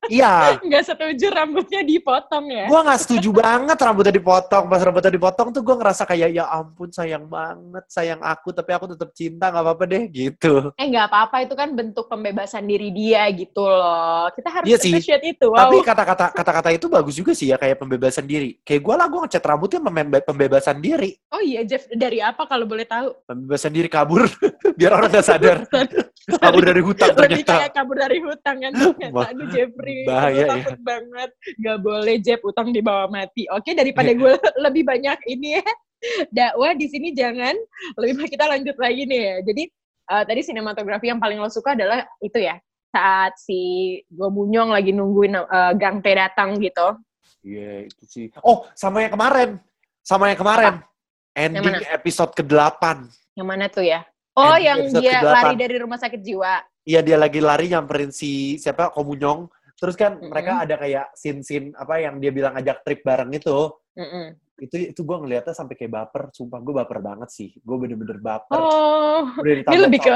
Iya, 0.09 0.57
nggak 0.65 0.85
setuju 0.89 1.27
rambutnya 1.29 1.85
dipotong 1.85 2.49
ya 2.49 2.65
gue 2.69 2.81
gak 2.81 3.01
setuju 3.05 3.29
banget 3.37 3.77
rambutnya 3.77 4.15
dipotong. 4.15 4.65
Pas 4.69 4.81
rambutnya 4.81 5.13
dipotong 5.13 5.49
tuh 5.53 5.63
gue 5.65 5.75
ngerasa 5.77 6.03
kayak 6.09 6.29
ya 6.33 6.45
ampun 6.49 6.89
sayang 6.89 7.29
banget, 7.29 7.85
sayang 7.89 8.21
aku. 8.25 8.57
Tapi 8.57 8.71
aku 8.73 8.85
tetap 8.97 9.11
cinta 9.13 9.53
gak 9.53 9.65
apa-apa 9.65 9.85
deh 9.85 10.03
gitu. 10.09 10.73
eh 10.77 10.87
nggak 10.89 11.07
apa-apa 11.13 11.37
itu 11.45 11.55
kan 11.57 11.69
bentuk 11.77 12.09
pembebasan 12.09 12.65
diri 12.65 12.89
dia 12.93 13.29
gitu 13.37 13.65
loh 13.69 14.33
kita 14.33 14.49
harus 14.49 14.67
Iya 14.69 14.79
sih. 14.81 14.93
itu 14.97 15.47
wow 15.49 15.69
Tapi 15.69 15.77
kata-kata 15.85 16.25
kata-kata 16.33 16.69
itu 16.73 16.87
bagus 16.89 17.15
juga 17.17 17.33
sih 17.37 17.53
ya 17.53 17.57
kayak 17.61 17.77
pembebasan 17.81 18.25
diri. 18.25 18.57
Kayak 18.65 18.81
gue 18.85 18.95
lah 18.97 19.07
gue 19.09 19.21
ngecat 19.29 19.45
rambutnya 19.45 19.81
pembebasan 20.25 20.79
diri. 20.81 21.17
oh 21.33 21.43
iya 21.45 21.65
Jeff 21.69 21.85
dari 21.93 22.25
apa 22.25 22.49
kalau 22.49 22.65
boleh 22.65 22.89
tahu 22.89 23.13
Pembebasan 23.29 23.73
diri 23.77 23.89
kabur 23.93 24.25
biar 24.79 24.93
orang 24.97 25.13
gak 25.13 25.27
sadar. 25.27 25.59
kabur 26.45 26.63
dari 26.65 26.83
hutang 26.85 27.11
lebih 27.17 27.43
ternyata. 27.43 27.53
kayak 27.57 27.73
kabur 27.73 27.97
dari 27.97 28.19
hutang 28.21 28.57
kan 28.61 28.73
ternyata 28.77 29.27
aduh 29.33 29.47
Jeffrey 29.49 29.99
bahaya 30.05 30.33
gue 30.35 30.45
ya. 30.45 30.49
takut 30.53 30.81
banget 30.85 31.31
nggak 31.61 31.79
boleh 31.81 32.17
Jeff 32.21 32.41
utang 32.45 32.69
dibawa 32.71 33.05
mati 33.09 33.45
oke 33.49 33.71
daripada 33.73 34.11
gue 34.13 34.33
lebih 34.65 34.83
banyak 34.85 35.19
ini 35.29 35.49
ya 35.61 35.65
dakwah 36.31 36.73
di 36.77 36.87
sini 36.87 37.11
jangan 37.17 37.57
lebih 37.99 38.23
baik 38.23 38.31
kita 38.37 38.45
lanjut 38.47 38.77
lagi 38.77 39.03
nih 39.09 39.21
ya 39.21 39.37
jadi 39.43 39.63
eh, 40.13 40.25
tadi 40.29 40.41
sinematografi 40.45 41.07
yang 41.11 41.21
paling 41.21 41.41
lo 41.41 41.49
suka 41.49 41.75
adalah 41.75 42.05
itu 42.21 42.39
ya 42.39 42.61
saat 42.89 43.37
si 43.37 44.01
Go 44.09 44.33
Bunyong 44.33 44.73
lagi 44.73 44.93
nungguin 44.93 45.35
eh, 45.37 45.73
Gang 45.77 46.05
Tae 46.05 46.17
datang 46.17 46.61
gitu 46.61 46.99
Iya, 47.39 47.87
itu 47.87 48.05
sih. 48.05 48.27
Oh, 48.43 48.67
sama 48.75 49.07
yang 49.07 49.15
kemarin. 49.15 49.63
Sama 50.03 50.29
yang 50.29 50.41
kemarin. 50.43 50.75
Ending 51.39 51.71
mana? 51.71 51.95
episode 51.95 52.35
ke-8. 52.35 52.83
yang 53.39 53.47
mana 53.47 53.71
tuh 53.71 53.87
ya 53.87 54.03
oh 54.39 54.55
Ending 54.55 54.63
yang 54.63 54.81
dia 55.03 55.19
lari 55.27 55.55
dari 55.59 55.77
rumah 55.83 55.99
sakit 55.99 56.23
jiwa 56.23 56.63
Iya, 56.89 57.05
dia 57.05 57.21
lagi 57.21 57.45
lari 57.45 57.69
nyamperin 57.69 58.09
si 58.09 58.57
siapa? 58.57 58.89
Komunyong. 58.97 59.45
Terus 59.77 59.93
kan 59.93 60.17
Mm-mm. 60.17 60.33
mereka 60.33 60.65
ada 60.65 60.81
kayak 60.81 61.13
scene-scene 61.13 61.77
apa 61.77 62.01
yang 62.01 62.17
dia 62.17 62.33
bilang 62.33 62.57
ajak 62.57 62.81
trip 62.81 63.05
bareng 63.05 63.29
itu. 63.37 63.69
Mm-mm. 63.99 64.27
Itu 64.59 64.75
itu 64.75 65.01
gue 65.07 65.17
ngeliatnya 65.23 65.55
sampai 65.55 65.79
kayak 65.79 65.91
baper. 65.95 66.35
Sumpah 66.35 66.59
gue 66.59 66.75
baper 66.75 66.99
banget 66.99 67.31
sih. 67.31 67.55
Gue 67.63 67.79
bener-bener 67.79 68.19
baper. 68.19 68.59
oh 68.59 69.23
Ini 69.43 69.79
lebih 69.79 70.03
ke 70.03 70.11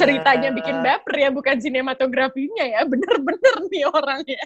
ceritanya 0.00 0.48
bikin 0.48 0.80
baper 0.80 1.12
ya, 1.16 1.28
bukan 1.28 1.60
sinematografinya 1.60 2.64
ya. 2.64 2.80
Bener-bener 2.88 3.54
nih 3.68 3.84
orangnya. 3.84 4.44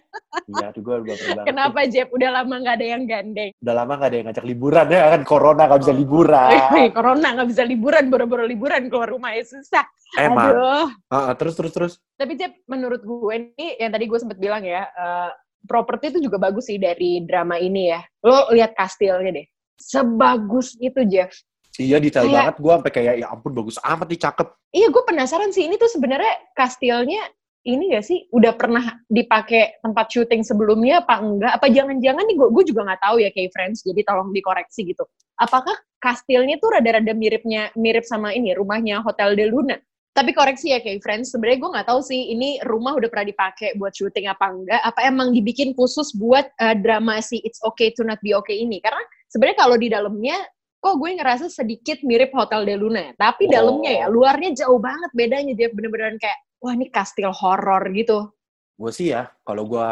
Iya, 0.51 0.67
tuh 0.75 0.83
gue 0.83 0.95
baper 0.99 1.29
banget. 1.39 1.47
Kenapa 1.47 1.79
Jeb? 1.87 2.11
Udah 2.11 2.43
lama 2.43 2.55
nggak 2.59 2.75
ada 2.75 2.87
yang 2.87 3.03
gandeng. 3.07 3.51
Udah 3.63 3.75
lama 3.75 3.93
gak 3.99 4.09
ada 4.11 4.17
yang 4.19 4.27
ngajak 4.31 4.47
liburan 4.47 4.87
ya 4.91 5.03
kan. 5.15 5.21
Corona 5.23 5.63
gak 5.71 5.81
bisa 5.87 5.93
Oh. 5.95 5.99
liburan. 5.99 6.51
Wih, 6.75 6.89
corona 6.91 7.29
nggak 7.39 7.49
bisa 7.51 7.63
liburan, 7.63 8.05
boro-boro 8.11 8.45
liburan 8.47 8.83
keluar 8.91 9.11
rumah 9.11 9.31
ya 9.35 9.47
susah. 9.47 9.87
Emang. 10.19 10.55
Aduh. 10.55 10.87
Ah, 11.07 11.35
terus, 11.39 11.55
terus, 11.55 11.73
terus. 11.75 11.93
Tapi 12.19 12.35
Jeb, 12.35 12.51
menurut 12.67 13.03
gue 13.03 13.35
nih, 13.55 13.79
yang 13.79 13.91
tadi 13.95 14.05
gue 14.07 14.19
sempet 14.19 14.39
bilang 14.39 14.67
ya, 14.67 14.87
eh, 14.91 15.31
properti 15.67 16.15
itu 16.15 16.31
juga 16.31 16.39
bagus 16.41 16.71
sih 16.71 16.79
dari 16.79 17.21
drama 17.27 17.59
ini 17.61 17.91
ya. 17.93 18.01
Lo 18.25 18.49
lihat 18.55 18.73
kastilnya 18.73 19.43
deh. 19.43 19.47
Sebagus 19.77 20.79
itu, 20.81 21.05
Jeff. 21.05 21.35
Iya, 21.77 22.01
detail 22.01 22.25
Kayak- 22.25 22.37
banget. 22.41 22.57
Gue 22.65 22.73
sampai 22.73 22.93
kayak, 22.97 23.15
ya 23.21 23.27
ampun 23.29 23.53
bagus 23.53 23.77
amat 23.85 24.07
nih, 24.09 24.21
cakep. 24.25 24.49
Iya, 24.73 24.87
gue 24.89 25.03
penasaran 25.05 25.51
sih. 25.53 25.69
Ini 25.69 25.77
tuh 25.77 25.93
sebenarnya 25.93 26.33
kastilnya 26.57 27.21
ini 27.67 27.91
gak 27.93 28.07
sih 28.07 28.31
udah 28.31 28.55
pernah 28.55 29.03
dipakai 29.11 29.83
tempat 29.83 30.07
syuting 30.09 30.47
sebelumnya 30.47 31.03
apa 31.03 31.19
enggak? 31.19 31.53
Apa 31.59 31.67
jangan-jangan 31.67 32.23
nih 32.25 32.37
gue 32.39 32.65
juga 32.65 32.87
nggak 32.87 33.03
tahu 33.03 33.17
ya 33.19 33.31
kayak 33.35 33.51
friends. 33.51 33.83
Jadi 33.83 34.01
tolong 34.07 34.31
dikoreksi 34.31 34.87
gitu. 34.87 35.03
Apakah 35.37 35.75
kastilnya 35.99 36.57
tuh 36.63 36.79
rada-rada 36.79 37.11
miripnya 37.11 37.75
mirip 37.75 38.07
sama 38.07 38.31
ini 38.33 38.55
rumahnya 38.55 39.03
Hotel 39.03 39.35
de 39.35 39.51
Luna? 39.51 39.77
Tapi 40.17 40.33
koreksi 40.33 40.73
ya 40.73 40.81
kayak 40.81 41.05
friends. 41.05 41.29
Sebenarnya 41.37 41.61
gue 41.61 41.71
nggak 41.77 41.89
tahu 41.93 42.01
sih 42.01 42.33
ini 42.33 42.57
rumah 42.65 42.97
udah 42.97 43.13
pernah 43.13 43.29
dipakai 43.29 43.77
buat 43.77 43.93
syuting 43.93 44.33
apa 44.33 44.49
enggak? 44.49 44.81
Apa 44.81 45.05
emang 45.05 45.37
dibikin 45.37 45.77
khusus 45.77 46.17
buat 46.17 46.49
eh, 46.57 46.73
drama 46.81 47.21
si 47.21 47.37
It's 47.45 47.61
Okay 47.61 47.93
to 47.93 48.01
Not 48.01 48.25
Be 48.25 48.33
Okay 48.41 48.65
ini? 48.65 48.81
Karena 48.81 49.05
sebenarnya 49.29 49.59
kalau 49.61 49.77
di 49.77 49.93
dalamnya 49.93 50.41
kok 50.81 50.97
gue 50.97 51.11
ngerasa 51.21 51.53
sedikit 51.53 52.01
mirip 52.01 52.33
Hotel 52.33 52.65
de 52.65 52.81
Luna. 52.81 53.13
Tapi 53.13 53.45
Oh. 53.45 53.53
dalamnya 53.61 53.93
ya, 53.93 54.07
luarnya 54.09 54.57
jauh 54.65 54.81
banget 54.81 55.13
bedanya. 55.13 55.53
Dia 55.53 55.69
bener-bener 55.69 56.17
kayak, 56.17 56.39
wah 56.65 56.73
ini 56.73 56.89
kastil 56.89 57.29
horor 57.37 57.85
gitu. 57.93 58.33
Gue 58.77 58.93
sih 58.93 59.09
ya, 59.13 59.29
kalau 59.41 59.65
gue 59.65 59.89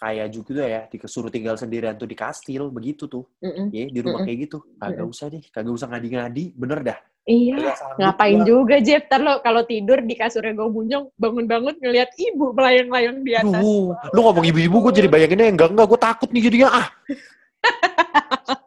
kaya 0.00 0.24
juga 0.32 0.64
ya, 0.64 0.88
disuruh 0.88 1.28
tinggal 1.28 1.60
sendirian 1.60 1.96
tuh 1.96 2.08
di 2.08 2.16
kastil, 2.16 2.72
begitu 2.72 3.04
tuh. 3.04 3.28
Mm-mm. 3.44 3.68
Ya, 3.68 3.84
di 3.88 4.00
rumah 4.00 4.24
Mm-mm. 4.24 4.28
kayak 4.28 4.38
gitu. 4.48 4.58
Kagak 4.80 4.96
Mm-mm. 4.96 5.12
usah 5.12 5.26
deh, 5.28 5.42
kagak 5.52 5.72
usah 5.76 5.88
ngadi-ngadi, 5.92 6.44
bener 6.56 6.80
dah. 6.84 6.98
Iya, 7.24 7.72
ngapain 7.96 8.44
gua. 8.44 8.48
juga 8.48 8.76
Jeff? 8.84 9.08
Ntar 9.08 9.20
lo 9.24 9.40
kalau 9.40 9.64
tidur 9.64 10.04
di 10.04 10.12
kasurnya 10.12 10.52
gue 10.52 10.68
bunyong, 10.68 11.08
bangun-bangun 11.16 11.80
ngeliat 11.80 12.12
ibu 12.20 12.52
melayang-layang 12.52 13.24
di 13.24 13.32
atas. 13.32 13.64
Duh, 13.64 13.96
lu 14.12 14.20
ngomong 14.20 14.44
ibu-ibu, 14.44 14.76
gue 14.84 14.92
jadi 15.00 15.08
bayanginnya 15.08 15.56
enggak-enggak, 15.56 15.88
gue 15.88 16.00
takut 16.04 16.28
nih 16.28 16.42
jadinya. 16.44 16.68
Ah, 16.84 16.86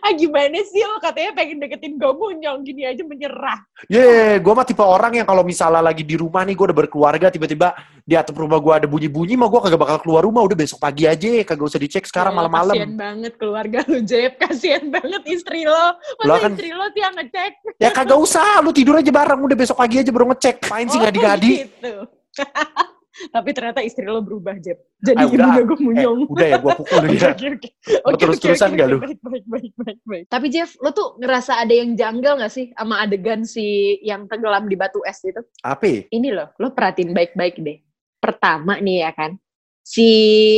Ah 0.00 0.12
gimana 0.12 0.54
sih 0.62 0.80
lo 0.80 0.96
katanya 0.96 1.32
pengen 1.32 1.58
deketin 1.58 1.94
gue 1.94 2.06
bunyong, 2.08 2.62
gini 2.62 2.84
aja 2.84 3.02
menyerah. 3.02 3.58
ye, 3.86 4.36
gue 4.36 4.52
mah 4.52 4.62
tipe 4.62 4.80
orang 4.80 5.14
yang 5.14 5.24
kalau 5.24 5.42
misalnya 5.42 5.80
lagi 5.80 6.00
di 6.00 6.14
rumah 6.14 6.42
nih, 6.42 6.52
gue 6.52 6.66
udah 6.68 6.78
berkeluarga, 6.78 7.26
tiba-tiba 7.28 7.74
di 8.00 8.14
atap 8.14 8.34
rumah 8.34 8.56
gue 8.56 8.72
ada 8.72 8.86
bunyi-bunyi, 8.86 9.34
mah 9.34 9.46
gue 9.46 9.60
kagak 9.60 9.76
bakal 9.76 9.98
keluar 9.98 10.22
rumah, 10.22 10.42
udah 10.42 10.54
besok 10.54 10.78
pagi 10.78 11.04
aja, 11.04 11.26
kagak 11.42 11.66
usah 11.66 11.78
dicek 11.78 12.04
sekarang 12.04 12.32
Ya, 12.32 12.38
Kasian 12.38 12.50
malam-malam. 12.50 12.88
banget 12.94 13.32
keluarga 13.34 13.78
lo 13.84 13.98
Jeff, 14.00 14.32
kasian 14.36 14.84
banget 14.88 15.22
istri 15.26 15.64
lo. 15.64 15.84
Masa 16.16 16.24
Lo 16.24 16.34
kan- 16.36 16.52
istri 16.52 16.70
lo 16.70 16.86
sih 16.88 17.00
yang 17.00 17.14
ngecek? 17.14 17.52
Ya 17.76 17.90
kagak 17.90 18.16
usah, 18.16 18.60
lu 18.60 18.70
tidur 18.70 18.94
aja 18.94 19.10
bareng, 19.10 19.40
udah 19.42 19.56
besok 19.56 19.76
pagi 19.76 19.98
aja 19.98 20.10
baru 20.10 20.30
ngecek. 20.30 20.56
Main 20.68 20.86
sih 20.86 20.98
Oh, 20.98 21.02
ngadi-ngadi. 21.02 21.50
gitu. 21.66 21.94
Tapi 23.14 23.50
ternyata 23.50 23.78
istri 23.78 24.02
lo 24.02 24.18
berubah, 24.20 24.56
Jeb. 24.56 24.78
Jadi 24.98 25.16
Ah, 25.16 25.26
udah. 25.26 25.54
gue 25.56 25.70
Eh, 25.70 25.80
munyong. 25.80 26.20
udah 26.26 26.46
ya, 26.46 26.56
gue 26.56 26.70
pukul 26.74 26.98
Oke, 27.00 27.08
dia. 27.12 27.30
oke, 27.30 27.46
oke. 27.48 27.68
Mau 27.70 28.08
Oke, 28.08 28.18
terus-terusan 28.20 28.66
oke, 28.66 28.74
nggak 28.74 28.86
oke, 28.86 28.92
lu? 28.92 28.98
Baik, 28.98 29.20
baik, 29.20 29.44
baik, 29.46 29.72
baik, 29.76 29.98
baik. 30.04 30.24
Tapi 30.26 30.46
Jeff, 30.48 30.70
lo 30.78 30.90
tuh 30.90 31.14
ngerasa 31.16 31.52
ada 31.56 31.70
yang 31.70 31.90
janggal 31.92 32.34
gak 32.36 32.50
sih 32.50 32.66
sama 32.72 32.94
adegan 32.98 33.42
si 33.42 33.66
yang 34.00 34.26
tenggelam 34.26 34.64
di 34.64 34.74
batu 34.74 34.98
es 35.02 35.22
itu? 35.22 35.38
Apa? 35.60 35.84
ya? 35.84 36.00
Ini 36.08 36.28
loh, 36.30 36.48
lo 36.56 36.70
perhatiin 36.70 37.10
baik-baik 37.10 37.54
deh. 37.56 37.78
Pertama 38.16 38.76
nih 38.76 38.98
ya 39.00 39.10
kan, 39.10 39.38
si 39.80 40.08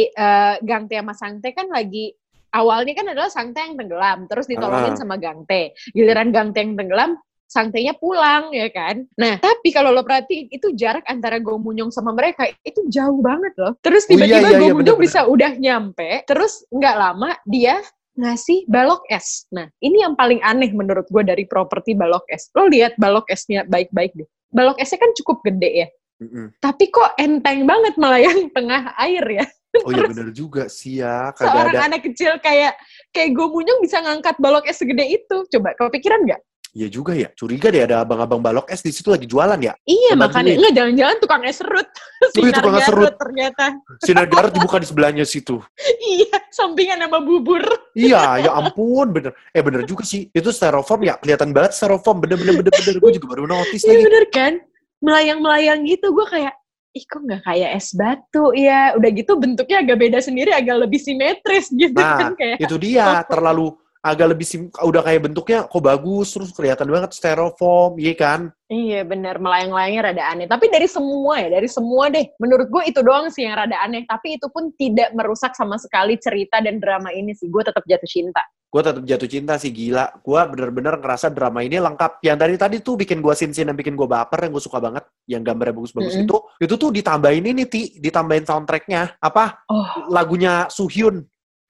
eh, 0.07 0.55
Gangte 0.61 0.95
sama 0.95 1.13
Sangte 1.13 1.51
kan 1.51 1.67
lagi 1.67 2.15
awalnya 2.49 2.95
kan 2.95 3.07
adalah 3.07 3.29
Sangte 3.29 3.59
yang 3.59 3.77
tenggelam, 3.77 4.25
terus 4.25 4.47
ditolongin 4.47 4.95
Ah. 4.95 4.99
sama 4.99 5.17
Gangte. 5.17 5.75
Giliran 5.91 6.31
Gangte 6.31 6.57
yang 6.59 6.73
tenggelam, 6.73 7.19
Sangtenya 7.47 7.95
pulang 7.95 8.51
ya 8.51 8.67
kan. 8.75 9.07
Nah, 9.15 9.39
tapi 9.39 9.71
kalau 9.71 9.95
lo 9.95 10.03
perhatiin 10.03 10.51
itu 10.51 10.75
jarak 10.75 11.07
antara 11.07 11.39
Gomunyong 11.39 11.95
sama 11.95 12.11
mereka 12.11 12.51
itu 12.67 12.83
jauh 12.91 13.23
banget 13.23 13.55
loh. 13.55 13.73
Terus 13.81 14.05
Oh, 14.07 14.15
iya, 14.15 14.27
tiba-tiba 14.27 14.35
iya, 14.35 14.51
iya, 14.51 14.59
Gomunyong 14.59 14.79
bener-bener. 14.83 15.05
bisa 15.07 15.21
udah 15.31 15.53
nyampe, 15.55 16.11
terus 16.27 16.53
nggak 16.75 16.97
lama 16.99 17.31
dia 17.47 17.79
ngasih 18.17 18.65
balok 18.67 19.05
es. 19.13 19.45
Nah, 19.53 19.69
ini 19.79 20.03
yang 20.03 20.17
paling 20.17 20.41
aneh 20.43 20.73
menurut 20.73 21.07
gue 21.07 21.23
dari 21.23 21.45
properti 21.47 21.93
balok 21.95 22.27
es. 22.33 22.49
Lo 22.57 22.67
lihat 22.67 22.97
balok 22.99 23.29
esnya 23.31 23.63
baik-baik 23.69 24.17
deh. 24.17 24.29
Balok 24.51 24.81
esnya 24.81 24.99
kan 24.99 25.13
cukup 25.15 25.45
gede 25.45 25.87
ya. 25.87 25.89
Mm-mm. 26.17 26.49
Tapi 26.65 26.89
kok 26.89 27.13
enteng 27.21 27.69
banget 27.69 27.95
melayang 28.01 28.49
tengah 28.57 28.97
air 28.97 29.25
ya. 29.29 29.47
Oh 29.85 29.93
iya 29.93 30.09
bener 30.09 30.33
juga 30.33 30.73
sih 30.73 31.05
ya. 31.05 31.37
Kagak 31.37 31.53
seorang 31.53 31.77
ada. 31.77 31.87
anak 31.93 32.01
kecil 32.09 32.33
kayak 32.41 32.81
kayak 33.13 33.37
gue 33.37 33.47
munyong 33.53 33.85
bisa 33.85 34.01
ngangkat 34.01 34.41
balok 34.41 34.65
es 34.65 34.81
segede 34.81 35.05
itu. 35.05 35.37
Coba 35.53 35.77
kepikiran 35.77 36.25
nggak? 36.25 36.41
Iya 36.77 36.93
juga 36.93 37.17
ya. 37.17 37.33
Curiga 37.33 37.73
deh 37.73 37.89
ada 37.89 38.05
abang-abang 38.05 38.45
balok 38.45 38.69
es 38.69 38.85
di 38.85 38.93
situ 38.93 39.09
lagi 39.09 39.25
jualan 39.25 39.57
ya. 39.57 39.73
Iya 39.89 40.13
makanya 40.13 40.53
duit. 40.53 40.61
nggak 40.61 40.75
jangan-jangan 40.77 41.17
tukang 41.25 41.43
es 41.49 41.57
serut. 41.57 41.89
Wih, 42.37 42.53
tukang 42.53 42.77
es 42.77 42.85
serut. 42.85 43.13
ternyata. 43.17 43.65
Sinar 44.05 44.29
Garut 44.29 44.53
dibuka 44.53 44.77
di 44.77 44.85
sebelahnya 44.85 45.25
situ. 45.25 45.57
Iya, 46.07 46.37
sampingan 46.53 47.01
sama 47.03 47.19
bubur. 47.25 47.65
Iya, 47.97 48.45
ya 48.45 48.51
ampun, 48.53 49.11
bener. 49.11 49.33
Eh 49.57 49.65
bener 49.65 49.89
juga 49.89 50.05
sih. 50.05 50.29
Itu 50.31 50.53
styrofoam 50.53 51.01
ya, 51.03 51.17
kelihatan 51.17 51.57
banget 51.57 51.73
styrofoam. 51.81 52.21
Bener-bener 52.21 52.61
bener-bener. 52.61 52.95
Gue 53.01 53.11
juga 53.17 53.27
baru 53.33 53.45
notice 53.49 53.83
Iya 53.83 53.97
lagi. 53.97 54.05
bener 54.07 54.25
kan? 54.29 54.53
Melayang-melayang 55.01 55.81
gitu, 55.89 56.13
gue 56.13 56.27
kayak, 56.29 56.55
ih 56.97 57.05
kok 57.05 57.21
nggak 57.25 57.43
kayak 57.45 57.71
es 57.77 57.89
batu 57.93 58.53
ya. 58.53 58.93
Udah 58.97 59.11
gitu 59.13 59.33
bentuknya 59.37 59.81
agak 59.85 59.97
beda 59.97 60.19
sendiri, 60.21 60.53
agak 60.53 60.77
lebih 60.85 61.01
simetris 61.01 61.73
gitu 61.73 61.97
Nah, 61.97 62.17
kan. 62.21 62.33
Kayak, 62.37 62.57
itu 62.61 62.77
dia. 62.77 63.21
Terlalu 63.33 63.73
agak 64.07 64.39
lebih 64.39 64.47
sim, 64.47 64.63
udah 64.71 65.03
kayak 65.03 65.27
bentuknya 65.27 65.67
kok 65.67 65.83
bagus 65.83 66.31
terus 66.31 66.55
kelihatan 66.55 66.87
banget 66.87 67.11
styrofoam, 67.11 67.99
iya 67.99 68.15
kan? 68.15 68.41
iya 68.67 69.07
bener, 69.07 69.39
melayang-layangnya 69.39 70.03
rada 70.11 70.25
aneh. 70.35 70.47
Tapi 70.51 70.67
dari 70.67 70.91
semua 70.91 71.39
ya, 71.39 71.49
dari 71.59 71.71
semua 71.71 72.11
deh. 72.11 72.27
Menurut 72.43 72.67
gue 72.67 72.83
itu 72.91 72.99
doang 73.03 73.31
sih 73.31 73.47
yang 73.47 73.55
rada 73.55 73.79
aneh. 73.79 74.03
Tapi 74.07 74.39
itu 74.39 74.51
pun 74.51 74.75
tidak 74.75 75.15
merusak 75.15 75.55
sama 75.55 75.79
sekali 75.79 76.19
cerita 76.19 76.59
dan 76.59 76.83
drama 76.83 77.15
ini 77.15 77.31
sih. 77.35 77.47
Gue 77.47 77.63
tetap 77.63 77.87
jatuh 77.87 78.11
cinta. 78.11 78.43
Gue 78.67 78.83
tetap 78.83 79.07
jatuh 79.07 79.29
cinta 79.31 79.55
sih 79.55 79.71
gila. 79.71 80.11
Gue 80.19 80.41
bener-bener 80.51 80.99
ngerasa 80.99 81.31
drama 81.31 81.63
ini 81.63 81.79
lengkap. 81.79 82.19
Yang 82.27 82.37
dari 82.43 82.55
tadi 82.59 82.77
tuh 82.83 82.99
bikin 82.99 83.23
gue 83.23 83.35
sin-sin 83.39 83.71
dan 83.71 83.79
bikin 83.79 83.95
gue 83.95 84.09
baper 84.11 84.51
yang 84.51 84.53
gue 84.53 84.65
suka 84.67 84.83
banget. 84.83 85.07
Yang 85.31 85.43
gambarnya 85.47 85.75
bagus-bagus 85.79 86.15
Mm-mm. 86.19 86.27
itu. 86.27 86.37
Itu 86.59 86.75
tuh 86.75 86.91
ditambahin 86.91 87.47
ini 87.47 87.71
Ti, 87.71 88.03
ditambahin 88.03 88.45
soundtracknya. 88.51 89.23
Apa? 89.23 89.63
Oh. 89.71 90.11
Lagunya 90.11 90.67
Suhyun. 90.67 91.23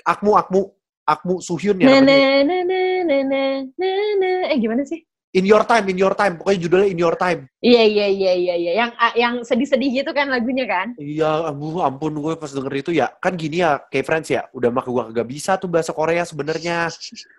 Akmu, 0.07 0.33
Akmu. 0.33 0.76
Akmu 1.07 1.38
Suhyun 1.38 1.79
ya 1.79 1.87
Na 1.87 2.03
na 2.03 2.42
na 2.42 2.57
na 2.66 2.81
na 3.07 3.42
na 3.79 3.90
na. 4.19 4.31
Eh 4.51 4.59
gimana 4.59 4.83
sih? 4.83 5.07
In 5.37 5.45
Your 5.45 5.69
Time, 5.69 5.85
In 5.92 6.01
Your 6.01 6.16
Time. 6.16 6.40
Pokoknya 6.40 6.59
judulnya 6.64 6.88
In 6.88 6.99
Your 6.99 7.16
Time. 7.21 7.45
Iya 7.61 7.83
iya 7.85 8.07
iya 8.09 8.33
iya 8.33 8.55
iya. 8.57 8.73
Yang 8.81 8.90
ah, 8.97 9.12
yang 9.12 9.35
sedih-sedih 9.45 10.01
gitu 10.01 10.11
kan 10.16 10.33
lagunya 10.33 10.64
kan? 10.64 10.97
Iya, 10.97 11.53
ampun, 11.53 11.85
ampun 11.85 12.12
gue 12.16 12.35
pas 12.40 12.49
denger 12.49 12.75
itu 12.81 12.90
ya. 12.97 13.12
Kan 13.21 13.37
gini 13.37 13.61
ya, 13.61 13.77
kayak 13.92 14.07
friends 14.09 14.33
ya. 14.33 14.49
Udah 14.57 14.73
mah 14.73 14.81
gue 14.81 15.03
kagak 15.12 15.29
bisa 15.29 15.61
tuh 15.61 15.69
bahasa 15.69 15.92
Korea 15.92 16.25
sebenarnya. 16.25 16.88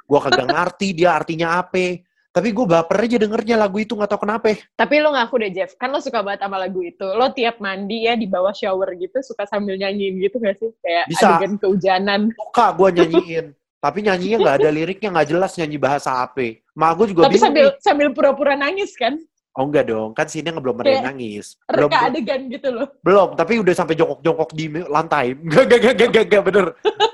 Gue 0.06 0.19
kagak 0.21 0.45
ngerti 0.45 0.88
dia 0.93 1.17
artinya 1.17 1.58
apa. 1.58 2.06
Tapi 2.38 2.54
gue 2.54 2.69
baper 2.69 3.02
aja 3.02 3.17
dengernya 3.17 3.58
lagu 3.58 3.82
itu 3.82 3.97
nggak 3.97 4.13
tahu 4.13 4.30
kenapa. 4.30 4.54
Tapi 4.78 5.02
lo 5.02 5.10
ngaku 5.10 5.41
deh 5.41 5.52
Jeff, 5.58 5.73
kan 5.73 5.89
lo 5.89 5.97
suka 5.97 6.21
banget 6.21 6.45
sama 6.45 6.62
lagu 6.62 6.86
itu. 6.86 7.02
Lo 7.17 7.34
tiap 7.34 7.58
mandi 7.58 8.06
ya 8.06 8.13
di 8.13 8.30
bawah 8.30 8.54
shower 8.54 8.93
gitu 8.93 9.26
suka 9.26 9.50
sambil 9.50 9.73
nyanyiin 9.73 10.21
gitu 10.21 10.38
gak 10.38 10.54
sih? 10.62 10.69
Kayak 10.86 11.10
Bisa. 11.10 11.34
adegan 11.34 11.58
kehujanan. 11.58 12.21
Suka 12.38 12.78
gue 12.78 12.89
nyanyiin. 12.93 13.45
Tapi 13.82 14.06
nyanyinya 14.06 14.38
nggak 14.38 14.58
ada 14.62 14.69
liriknya, 14.69 15.10
nggak 15.17 15.28
jelas 15.34 15.58
nyanyi 15.58 15.78
bahasa 15.82 16.10
apa. 16.21 16.62
Mak 16.78 16.91
gue 17.02 17.06
juga 17.17 17.26
Tapi 17.26 17.41
bingung 17.41 17.45
sambil 17.50 17.65
nih. 17.65 17.82
sambil 17.82 18.08
pura-pura 18.13 18.54
nangis 18.54 18.93
kan? 18.93 19.17
Oh 19.58 19.65
enggak 19.65 19.89
dong, 19.89 20.13
kan 20.13 20.30
sini 20.30 20.54
nggak 20.54 20.62
belum 20.62 20.78
ada 20.86 20.89
yang 20.93 21.08
nangis. 21.10 21.58
Belum, 21.65 21.89
Reka 21.89 21.97
adegan 22.06 22.41
gitu 22.54 22.69
loh. 22.69 22.88
belum, 23.02 23.34
tapi 23.34 23.58
udah 23.58 23.73
sampai 23.73 23.97
jongkok-jongkok 23.97 24.54
di 24.54 24.65
lantai. 24.86 25.34
Enggak, 25.34 25.63
enggak, 25.65 25.80
enggak, 25.82 25.93
enggak, 25.97 26.26
enggak, 26.30 26.43
bener. 26.45 26.65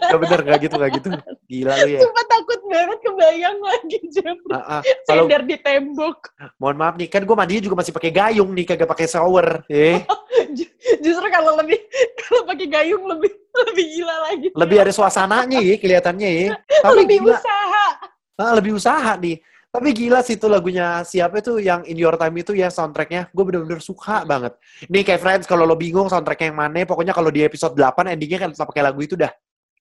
Enggak 0.04 0.20
bener, 0.20 0.40
enggak 0.44 0.60
gitu, 0.60 0.76
enggak 0.76 0.92
gitu. 1.00 1.10
Gila 1.54 1.74
lu 1.78 1.90
ya. 1.94 2.00
Sumpah 2.02 2.26
takut 2.26 2.60
banget 2.66 2.98
kebayang 3.06 3.58
lagi 3.62 3.98
Jeff. 4.10 4.38
Ah, 4.50 4.58
ah. 4.58 4.82
Kalau 5.08 5.30
Sender 5.30 5.42
di 5.46 5.58
tembok. 5.62 6.18
mohon 6.58 6.78
maaf 6.82 6.98
nih, 6.98 7.06
kan 7.06 7.22
gue 7.22 7.36
mandinya 7.38 7.62
juga 7.62 7.78
masih 7.78 7.94
pakai 7.94 8.10
gayung 8.10 8.50
nih, 8.52 8.66
kagak 8.66 8.90
pakai 8.90 9.06
shower. 9.06 9.62
Eh, 9.70 10.02
Ju- 10.58 10.74
Justru 11.00 11.28
kalau 11.30 11.54
lebih 11.62 11.78
kalau 12.18 12.50
pakai 12.50 12.66
gayung 12.66 13.06
lebih 13.06 13.30
lebih 13.70 13.86
gila 13.94 14.16
lagi. 14.26 14.48
lebih 14.50 14.78
ada 14.82 14.90
suasananya 14.90 15.60
ya, 15.62 15.76
kelihatannya 15.78 16.30
ya. 16.30 16.48
Tapi 16.82 17.06
lebih 17.06 17.18
gila, 17.22 17.38
usaha. 17.38 17.86
Ah, 18.34 18.52
lebih 18.58 18.72
usaha 18.74 19.14
nih. 19.22 19.38
Tapi 19.70 19.90
gila 19.90 20.22
sih 20.22 20.38
itu 20.38 20.46
lagunya 20.46 21.02
siapa 21.02 21.42
itu 21.42 21.58
yang 21.58 21.82
In 21.86 21.98
Your 21.98 22.14
Time 22.14 22.34
itu 22.38 22.54
ya 22.54 22.70
soundtracknya. 22.70 23.30
Gue 23.30 23.44
bener-bener 23.46 23.82
suka 23.82 24.22
banget. 24.22 24.54
Nih 24.86 25.02
kayak 25.02 25.18
friends, 25.18 25.46
kalau 25.46 25.66
lo 25.66 25.74
bingung 25.74 26.10
soundtracknya 26.10 26.50
yang 26.50 26.60
mana, 26.62 26.86
pokoknya 26.86 27.10
kalau 27.10 27.30
di 27.30 27.42
episode 27.42 27.74
8 27.74 28.10
endingnya 28.10 28.38
kan 28.38 28.50
tetap 28.54 28.70
pakai 28.70 28.86
lagu 28.86 29.02
itu 29.02 29.14
dah. 29.14 29.34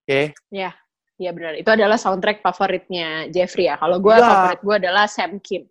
Oke? 0.03 0.33
Iya 0.49 0.73
benar. 1.31 1.55
Itu 1.55 1.71
adalah 1.71 1.95
soundtrack 1.95 2.43
favoritnya 2.43 3.31
Jeffrey 3.31 3.71
ya. 3.71 3.79
Kalau 3.79 4.03
gue 4.03 4.11
Iya. 4.11 4.27
favorit 4.27 4.61
gue 4.67 4.75
adalah 4.83 5.07
Sam 5.07 5.39
Kim. 5.39 5.71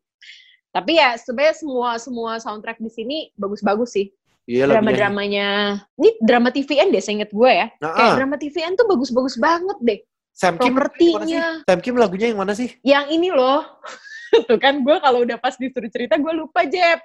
Tapi 0.71 0.95
ya 0.95 1.19
sebenarnya 1.19 1.55
semua 1.59 1.89
semua 1.99 2.31
soundtrack 2.39 2.79
di 2.79 2.87
sini 2.87 3.17
bagus-bagus 3.35 3.91
sih. 3.91 4.07
Iya. 4.47 4.71
Drama-dramanya. 4.71 5.81
Ini 5.99 6.09
drama 6.23 6.49
TVN 6.55 6.95
deh, 6.95 7.03
seinget 7.03 7.35
gue 7.35 7.51
ya. 7.51 7.67
Nah, 7.83 7.91
Kayak 7.91 8.07
ah, 8.07 8.15
drama 8.15 8.35
TVN 8.39 8.73
tuh 8.79 8.87
bagus-bagus 8.87 9.35
banget 9.35 9.77
deh. 9.83 9.99
Sam 10.31 10.55
Kim? 10.55 10.71
Propertinya. 10.71 11.67
Sam 11.67 11.79
Kim 11.83 11.99
lagunya 11.99 12.31
yang 12.31 12.39
mana 12.39 12.55
sih? 12.55 12.71
Yang 12.87 13.05
ini 13.11 13.29
loh. 13.35 13.67
Tuh 14.47 14.55
kan 14.55 14.79
gue 14.79 14.95
kalau 15.03 15.27
udah 15.27 15.35
pas 15.35 15.59
disuruh 15.59 15.91
cerita 15.91 16.15
gue 16.15 16.31
lupa 16.31 16.63
Jeff. 16.63 17.03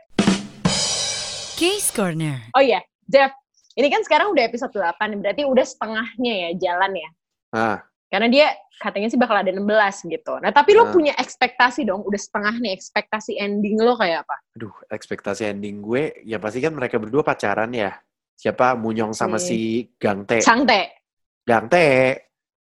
Case 1.59 1.91
Corner. 1.91 2.53
Oh 2.55 2.63
iya, 2.63 2.85
Jeff. 3.11 3.35
Ini 3.77 3.93
kan 3.93 4.01
sekarang 4.07 4.33
udah 4.33 4.45
episode 4.47 4.73
8, 4.73 5.21
berarti 5.21 5.43
udah 5.45 5.65
setengahnya 5.67 6.33
ya 6.33 6.51
jalan 6.57 6.97
ya. 6.97 7.11
Ah, 7.53 7.79
Karena 8.17 8.33
dia 8.33 8.49
katanya 8.81 9.13
sih 9.13 9.21
bakal 9.21 9.45
ada 9.45 9.53
16 9.53 10.09
gitu. 10.09 10.41
Nah, 10.41 10.49
tapi 10.49 10.73
lo 10.73 10.89
Ah. 10.89 10.93
punya 10.93 11.13
ekspektasi 11.21 11.85
dong, 11.85 12.01
udah 12.01 12.17
setengah 12.17 12.57
nih, 12.65 12.73
ekspektasi 12.73 13.37
ending 13.37 13.77
lo 13.77 13.93
kayak 13.93 14.25
apa? 14.25 14.41
aduh, 14.57 14.73
ekspektasi 14.89 15.53
ending 15.53 15.85
gue, 15.85 16.25
ya 16.25 16.41
pasti 16.41 16.65
kan 16.65 16.73
mereka 16.73 16.97
berdua 16.97 17.21
pacaran 17.21 17.69
ya. 17.77 17.93
Siapa? 18.33 18.73
Munyong 18.73 19.13
sama 19.13 19.37
Hmm. 19.37 19.45
si 19.45 19.85
Gangte. 20.01 20.41
Sangte. 20.41 20.97
Gangte. 21.45 21.85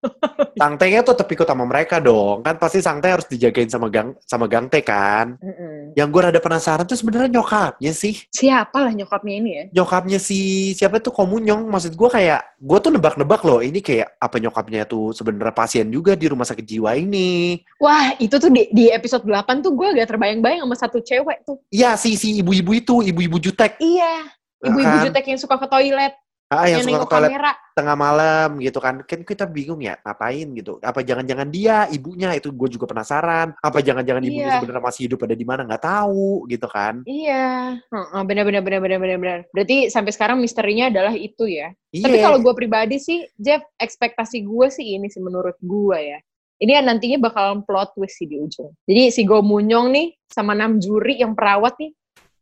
Sangte-nya 0.60 1.00
tuh 1.02 1.14
tetap 1.18 1.28
ikut 1.30 1.46
sama 1.48 1.64
mereka 1.66 1.98
dong. 1.98 2.44
Kan 2.46 2.56
pasti 2.60 2.78
Sangte 2.78 3.10
harus 3.10 3.26
dijagain 3.26 3.66
sama 3.66 3.90
Gang 3.90 4.14
sama 4.24 4.46
Gangte 4.46 4.80
kan. 4.84 5.34
Mm-mm. 5.40 5.96
Yang 5.98 6.08
gue 6.10 6.20
rada 6.30 6.40
penasaran 6.40 6.86
tuh 6.86 6.98
sebenarnya 6.98 7.40
nyokapnya 7.40 7.92
sih. 7.94 8.22
Siapa 8.30 8.78
lah 8.84 8.92
nyokapnya 8.94 9.34
ini 9.34 9.50
ya? 9.50 9.64
Nyokapnya 9.82 10.18
si 10.22 10.72
siapa 10.76 11.02
tuh 11.02 11.14
Komunyong. 11.14 11.66
Maksud 11.66 11.94
gue 11.98 12.08
kayak, 12.10 12.40
gue 12.60 12.78
tuh 12.78 12.90
nebak-nebak 12.94 13.42
loh. 13.42 13.60
Ini 13.62 13.78
kayak 13.82 14.18
apa 14.20 14.36
nyokapnya 14.38 14.86
tuh 14.86 15.10
sebenarnya 15.16 15.54
pasien 15.54 15.86
juga 15.90 16.14
di 16.14 16.26
rumah 16.30 16.46
sakit 16.46 16.64
jiwa 16.64 16.94
ini. 16.94 17.58
Wah, 17.82 18.14
itu 18.20 18.36
tuh 18.38 18.50
di, 18.50 18.70
di 18.70 18.90
episode 18.90 19.26
8 19.26 19.64
tuh 19.64 19.74
gue 19.74 19.86
agak 19.96 20.14
terbayang-bayang 20.14 20.62
sama 20.66 20.76
satu 20.78 20.98
cewek 21.02 21.42
tuh. 21.42 21.58
Iya 21.70 21.98
si 21.98 22.14
si 22.14 22.40
ibu-ibu 22.40 22.70
itu, 22.74 22.94
ibu-ibu 23.02 23.36
jutek. 23.42 23.76
Iya. 23.82 24.30
Ibu-ibu 24.64 24.96
Kan? 24.96 25.04
jutek 25.10 25.24
yang 25.28 25.40
suka 25.40 25.60
ke 25.60 25.66
toilet, 25.68 26.14
Ah, 26.52 26.68
yang 26.68 26.84
yang, 26.84 27.00
suka 27.00 27.00
ke 27.02 27.08
toilet 27.08 27.30
kamera. 27.34 27.52
tengah 27.74 27.96
malam 27.96 28.48
gitu 28.60 28.78
kan. 28.78 28.94
Kan 29.02 29.20
kita 29.24 29.48
bingung 29.48 29.80
ya 29.80 29.96
ngapain 30.04 30.46
gitu. 30.54 30.76
Apa 30.78 31.00
jangan-jangan 31.00 31.48
dia 31.50 31.88
ibunya 31.90 32.30
itu 32.36 32.52
gue 32.52 32.68
juga 32.70 32.86
penasaran. 32.86 33.56
Apa 33.58 33.80
jangan-jangan 33.80 34.22
ibunya 34.22 34.46
Iya. 34.46 34.56
sebenarnya 34.60 34.84
masih 34.84 35.02
hidup 35.08 35.24
ada 35.24 35.34
di 35.34 35.46
mana 35.48 35.66
nggak 35.66 35.82
tahu 35.82 36.44
gitu 36.46 36.68
kan. 36.70 37.00
Iya, 37.08 37.80
Heeh, 37.80 38.22
benar-benar 38.28 38.62
benar-benar 38.62 38.98
benar-benar. 39.00 39.38
Berarti 39.50 39.88
sampai 39.90 40.12
sekarang 40.14 40.38
misterinya 40.38 40.92
adalah 40.92 41.16
itu 41.16 41.48
ya. 41.48 41.72
Iya. 41.90 42.04
Tapi 42.06 42.16
kalau 42.22 42.38
gue 42.38 42.54
pribadi 42.54 42.96
sih, 43.00 43.24
Jeff, 43.34 43.64
ekspektasi 43.80 44.44
gue 44.44 44.66
sih 44.70 44.94
ini 44.94 45.08
sih 45.10 45.24
menurut 45.24 45.56
gue 45.58 45.98
ya. 45.98 46.20
Ini 46.54 46.78
yang 46.78 46.86
nantinya 46.86 47.18
bakalan 47.18 47.66
plot 47.66 47.98
twist 47.98 48.14
sih 48.22 48.30
di 48.30 48.38
ujung. 48.38 48.70
Jadi 48.86 49.10
si 49.10 49.26
Go 49.26 49.42
Munyong 49.42 49.90
nih 49.90 50.06
sama 50.30 50.54
Nam 50.54 50.78
Juri 50.78 51.18
yang 51.18 51.34
perawat 51.34 51.74
nih, 51.82 51.90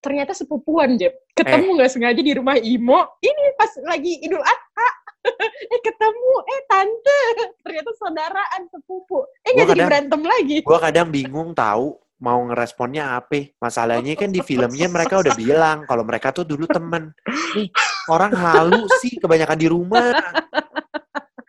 ternyata 0.02 0.34
sepupuan, 0.34 0.98
Jeff. 0.98 1.14
Ketemu 1.32 1.78
nggak 1.78 1.90
sengaja 1.94 2.20
di 2.20 2.32
rumah 2.34 2.58
Imo, 2.58 3.00
ini 3.22 3.42
pas 3.56 3.70
lagi 3.86 4.18
Idul 4.20 4.42
Adha. 4.42 4.90
eh 5.72 5.80
ketemu, 5.86 6.32
eh 6.50 6.62
tante, 6.66 7.22
ternyata 7.62 7.90
saudaraan 7.94 8.62
sepupu. 8.66 9.22
Eh 9.46 9.54
Gua 9.54 9.62
nggak 9.62 9.68
jadi 9.70 9.82
berantem 9.86 10.20
lagi. 10.26 10.56
gue 10.66 10.78
kadang 10.82 11.08
bingung 11.14 11.54
tahu 11.54 11.94
mau 12.18 12.42
ngeresponnya 12.50 13.18
apa. 13.18 13.54
Masalahnya 13.62 14.18
kan 14.18 14.30
di 14.34 14.42
filmnya 14.42 14.90
mereka 14.90 15.22
udah 15.22 15.34
bilang 15.38 15.86
kalau 15.86 16.02
mereka 16.02 16.34
tuh 16.34 16.42
dulu 16.42 16.66
temen. 16.66 17.14
Nih, 17.54 17.70
orang 18.10 18.34
halu 18.34 18.82
sih 19.02 19.18
kebanyakan 19.18 19.58
di 19.58 19.68
rumah. 19.70 20.10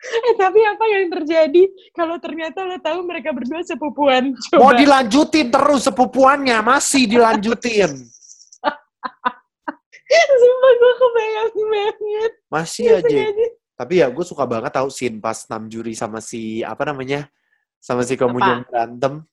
Eh 0.04 0.36
tapi 0.36 0.60
apa 0.62 0.84
yang 0.84 1.08
terjadi 1.10 1.64
kalau 1.96 2.20
ternyata 2.20 2.62
lo 2.62 2.76
tahu 2.78 3.08
mereka 3.08 3.32
berdua 3.32 3.64
sepupuan? 3.64 4.36
Mau 4.52 4.70
Coba. 4.70 4.78
dilanjutin 4.78 5.48
terus 5.48 5.88
sepupuannya, 5.88 6.60
masih 6.60 7.08
dilanjutin. 7.08 8.04
Sumpah 10.14 10.72
gue 10.78 10.92
kebayang 11.00 11.50
banget. 11.54 12.32
Masih 12.52 12.84
aja. 12.94 13.02
sengaja. 13.02 13.46
Tapi 13.74 13.92
ya 13.98 14.06
gue 14.06 14.24
suka 14.24 14.46
banget 14.46 14.70
tahu 14.70 14.88
scene 14.88 15.18
pas 15.18 15.34
Namjuri 15.50 15.98
sama 15.98 16.22
si 16.22 16.62
apa 16.62 16.86
namanya? 16.86 17.26
Sama 17.82 18.06
si 18.06 18.14
Komunyong 18.14 18.64
berantem. 18.70 19.26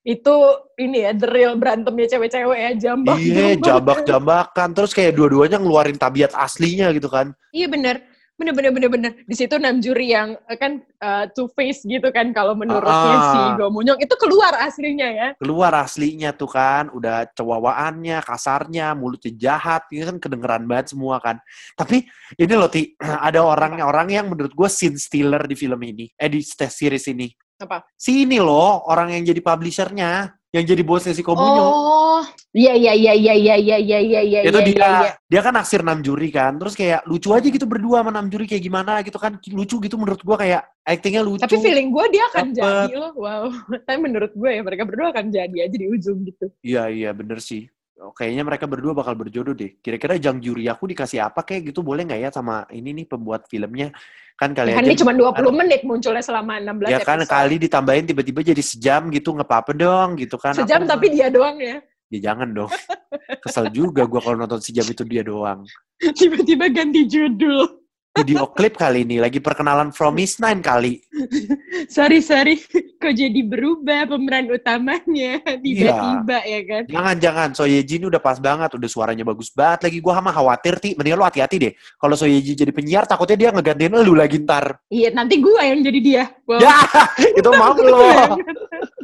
Itu 0.00 0.32
ini 0.80 1.04
ya, 1.04 1.12
the 1.12 1.28
real 1.28 1.60
berantemnya 1.60 2.08
cewek-cewek 2.16 2.56
ya, 2.56 2.70
jambak. 2.88 3.20
Iya, 3.20 3.60
jambak-jambakan. 3.60 4.68
Terus 4.72 4.96
kayak 4.96 5.12
dua-duanya 5.12 5.60
ngeluarin 5.60 6.00
tabiat 6.00 6.32
aslinya 6.32 6.88
gitu 6.96 7.12
kan. 7.12 7.36
Iya 7.52 7.68
bener. 7.68 8.00
Bener 8.40 8.56
bener 8.56 8.72
bener 8.72 8.88
bener. 8.88 9.12
Di 9.28 9.36
situ 9.36 9.52
enam 9.60 9.84
juri 9.84 10.16
yang 10.16 10.32
eh, 10.48 10.56
kan 10.56 10.80
uh, 11.04 11.28
two 11.36 11.44
face 11.52 11.84
gitu 11.84 12.08
kan 12.08 12.32
kalau 12.32 12.56
menurutnya 12.56 13.12
Ah. 13.20 13.32
si 13.36 13.40
Gomunyong 13.60 14.00
itu 14.00 14.14
keluar 14.16 14.56
aslinya 14.64 15.08
ya. 15.12 15.28
Keluar 15.36 15.76
aslinya 15.76 16.32
tuh 16.32 16.48
kan, 16.48 16.88
udah 16.88 17.28
cewawaannya, 17.36 18.24
kasarnya, 18.24 18.96
mulutnya 18.96 19.36
jahat, 19.36 19.84
ini 19.92 20.08
kan 20.08 20.16
kedengeran 20.16 20.64
banget 20.64 20.96
semua 20.96 21.20
kan. 21.20 21.36
Tapi 21.76 22.08
ini 22.40 22.54
loh 22.56 22.72
Ti, 22.72 22.96
ada 23.28 23.44
orang-orang 23.44 24.08
yang 24.08 24.32
menurut 24.32 24.56
gue 24.56 24.68
scene 24.72 24.96
stealer 24.96 25.44
di 25.44 25.52
film 25.52 25.80
ini, 25.84 26.08
eh 26.16 26.32
di 26.32 26.40
series 26.40 27.12
ini. 27.12 27.28
Apa? 27.60 27.84
Si 27.92 28.24
ini 28.24 28.40
loh, 28.40 28.88
orang 28.88 29.12
yang 29.12 29.28
jadi 29.28 29.44
publishernya, 29.44 30.39
yang 30.50 30.64
jadi 30.66 30.82
bosnya 30.82 31.14
si 31.14 31.22
Komunyo. 31.22 31.62
Oh, 31.62 32.22
iya 32.50 32.74
iya 32.74 32.90
iya 32.90 33.14
iya 33.14 33.34
iya 33.38 33.54
iya 33.54 33.78
iya 33.78 33.98
iya 34.02 34.20
iya. 34.26 34.40
itu 34.42 34.58
iya, 34.58 34.66
dia 34.66 34.74
iya, 34.74 34.88
iya. 34.90 35.12
dia 35.30 35.40
kan 35.46 35.54
naksir 35.54 35.86
enam 35.86 36.02
juri 36.02 36.28
kan 36.34 36.58
terus 36.58 36.74
kayak 36.74 37.06
lucu 37.06 37.30
aja 37.30 37.46
gitu 37.46 37.70
berdua 37.70 38.02
sama 38.02 38.10
enam 38.10 38.26
juri 38.26 38.50
kayak 38.50 38.66
gimana 38.66 38.98
gitu 39.06 39.14
kan 39.22 39.38
lucu 39.54 39.78
gitu 39.78 39.94
menurut 39.94 40.18
gua 40.26 40.36
kayak 40.42 40.66
actingnya 40.82 41.22
lucu 41.22 41.46
Tapi 41.46 41.56
feeling 41.62 41.94
gue 41.94 42.04
dia 42.10 42.24
akan 42.34 42.46
Dapet. 42.50 42.66
jadi 42.90 42.94
loh. 42.98 43.12
Wow. 43.14 43.44
Tapi 43.86 43.98
menurut 44.02 44.32
gue 44.34 44.50
ya 44.50 44.62
mereka 44.66 44.82
berdua 44.88 45.14
akan 45.14 45.30
jadi 45.30 45.56
aja 45.70 45.76
di 45.76 45.86
ujung 45.86 46.18
gitu. 46.26 46.50
iya 46.66 46.90
iya 46.90 47.10
bener 47.14 47.38
sih 47.38 47.70
kayaknya 48.16 48.42
mereka 48.48 48.64
berdua 48.64 48.96
bakal 48.96 49.12
berjodoh 49.12 49.52
deh. 49.52 49.76
Kira-kira 49.84 50.16
jang 50.16 50.40
juri 50.40 50.64
aku 50.72 50.88
dikasih 50.88 51.20
apa 51.20 51.44
kayak 51.44 51.72
gitu? 51.72 51.84
Boleh 51.84 52.08
nggak 52.08 52.20
ya 52.24 52.30
sama 52.32 52.64
ini 52.72 52.96
nih 52.96 53.06
pembuat 53.08 53.44
filmnya? 53.44 53.92
Kan 54.40 54.56
kali 54.56 54.72
kan 54.72 54.80
aja 54.80 54.88
ini 54.88 54.96
cuma 54.96 55.12
20 55.12 55.52
menit 55.52 55.80
munculnya 55.84 56.24
selama 56.24 56.56
16 56.56 56.88
ya 56.88 57.00
kan 57.04 57.20
episode. 57.20 57.32
kali 57.36 57.54
ditambahin 57.60 58.04
tiba-tiba 58.08 58.40
jadi 58.40 58.62
sejam 58.64 59.12
gitu 59.12 59.36
nggak 59.36 59.44
apa-apa 59.44 59.72
dong 59.76 60.08
gitu 60.16 60.40
kan. 60.40 60.56
Sejam 60.56 60.80
Aku- 60.84 60.90
tapi 60.96 61.06
dia 61.12 61.28
doang 61.28 61.60
ya. 61.60 61.76
ya 62.08 62.18
jangan 62.32 62.48
dong. 62.48 62.72
Kesel 63.44 63.68
juga 63.68 64.08
gua 64.08 64.20
kalau 64.24 64.36
nonton 64.40 64.64
sejam 64.64 64.88
itu 64.88 65.04
dia 65.04 65.20
doang. 65.20 65.60
Tiba-tiba 66.00 66.72
ganti 66.72 67.04
judul. 67.04 67.79
Video 68.10 68.50
klip 68.50 68.74
kali 68.74 69.06
ini 69.06 69.22
lagi 69.22 69.38
perkenalan 69.38 69.94
From 69.94 70.18
Miss 70.18 70.42
Nine 70.42 70.58
kali 70.58 70.98
Sorry, 71.96 72.22
sorry. 72.22 72.60
Kok 73.02 73.14
jadi 73.16 73.40
berubah 73.42 74.06
pemeran 74.06 74.46
utamanya 74.52 75.42
tiba-tiba 75.42 76.38
ya 76.46 76.60
kan? 76.62 76.82
Jangan 76.86 77.16
jangan 77.18 77.48
Soyeji 77.50 77.98
ini 77.98 78.06
udah 78.06 78.22
pas 78.22 78.38
banget, 78.38 78.78
udah 78.78 78.86
suaranya 78.86 79.26
bagus 79.26 79.50
banget 79.50 79.90
lagi. 79.90 79.98
Gua 79.98 80.20
sama 80.20 80.30
khawatir 80.30 80.78
ti, 80.78 80.94
mendingan 80.94 81.18
lu 81.18 81.26
hati-hati 81.26 81.56
deh. 81.58 81.72
Kalau 81.98 82.14
Soyeji 82.14 82.54
jadi 82.54 82.70
penyiar, 82.70 83.10
takutnya 83.10 83.34
dia 83.34 83.50
ngegantiin 83.50 83.96
lu 84.06 84.14
lagi 84.14 84.38
ntar. 84.44 84.78
Iya, 84.86 85.10
nanti 85.10 85.42
gua 85.42 85.66
yang 85.66 85.82
jadi 85.82 85.98
dia. 85.98 86.24
Wow. 86.46 86.62
Ya, 86.62 86.78
itu 87.42 87.50
mau 87.58 87.74
lo. 87.74 88.06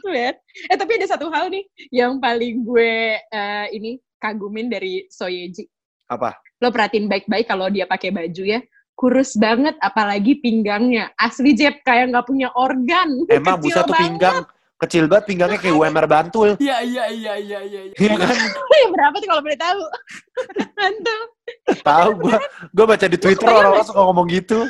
Ya. 0.06 0.38
Eh 0.70 0.76
tapi 0.78 1.02
ada 1.02 1.06
satu 1.10 1.26
hal 1.34 1.50
nih 1.50 1.66
yang 1.90 2.22
paling 2.22 2.62
gue 2.62 3.18
eh, 3.18 3.66
ini 3.74 3.98
kagumin 4.22 4.70
dari 4.70 5.10
Soyeji. 5.10 5.66
Apa? 6.06 6.38
Lo 6.62 6.70
perhatiin 6.70 7.10
baik-baik 7.10 7.50
kalau 7.50 7.66
dia 7.66 7.90
pakai 7.90 8.14
baju 8.14 8.44
ya. 8.46 8.62
Kurus 8.96 9.36
banget, 9.36 9.76
apalagi 9.84 10.40
pinggangnya. 10.40 11.12
Asli 11.20 11.52
Jeb, 11.52 11.84
kayak 11.84 12.16
nggak 12.16 12.26
punya 12.26 12.48
organ. 12.56 13.22
Emang 13.28 13.60
Kecil 13.60 13.64
busa 13.68 13.80
tuh 13.84 13.94
pinggang 13.94 14.40
kecil 14.76 15.08
banget 15.08 15.24
pinggangnya 15.24 15.58
kayak 15.60 15.72
UMR 15.72 16.06
Bantul. 16.06 16.48
Iya 16.60 16.84
iya 16.84 17.04
iya 17.08 17.34
iya 17.40 17.60
iya. 17.64 17.80
iya. 17.88 17.96
Iya 17.96 18.14
kan? 18.20 18.36
Yang 18.84 18.92
berapa 18.92 19.14
tuh 19.16 19.28
kalau 19.32 19.42
boleh 19.42 19.60
tahu? 19.60 19.82
Mantap. 20.78 21.26
Tahu 21.80 22.08
gua, 22.20 22.36
gua 22.76 22.84
baca 22.84 23.06
di 23.08 23.18
Twitter 23.18 23.48
orang-orang 23.48 23.86
suka 23.88 24.00
ngomong 24.04 24.26
gitu. 24.28 24.68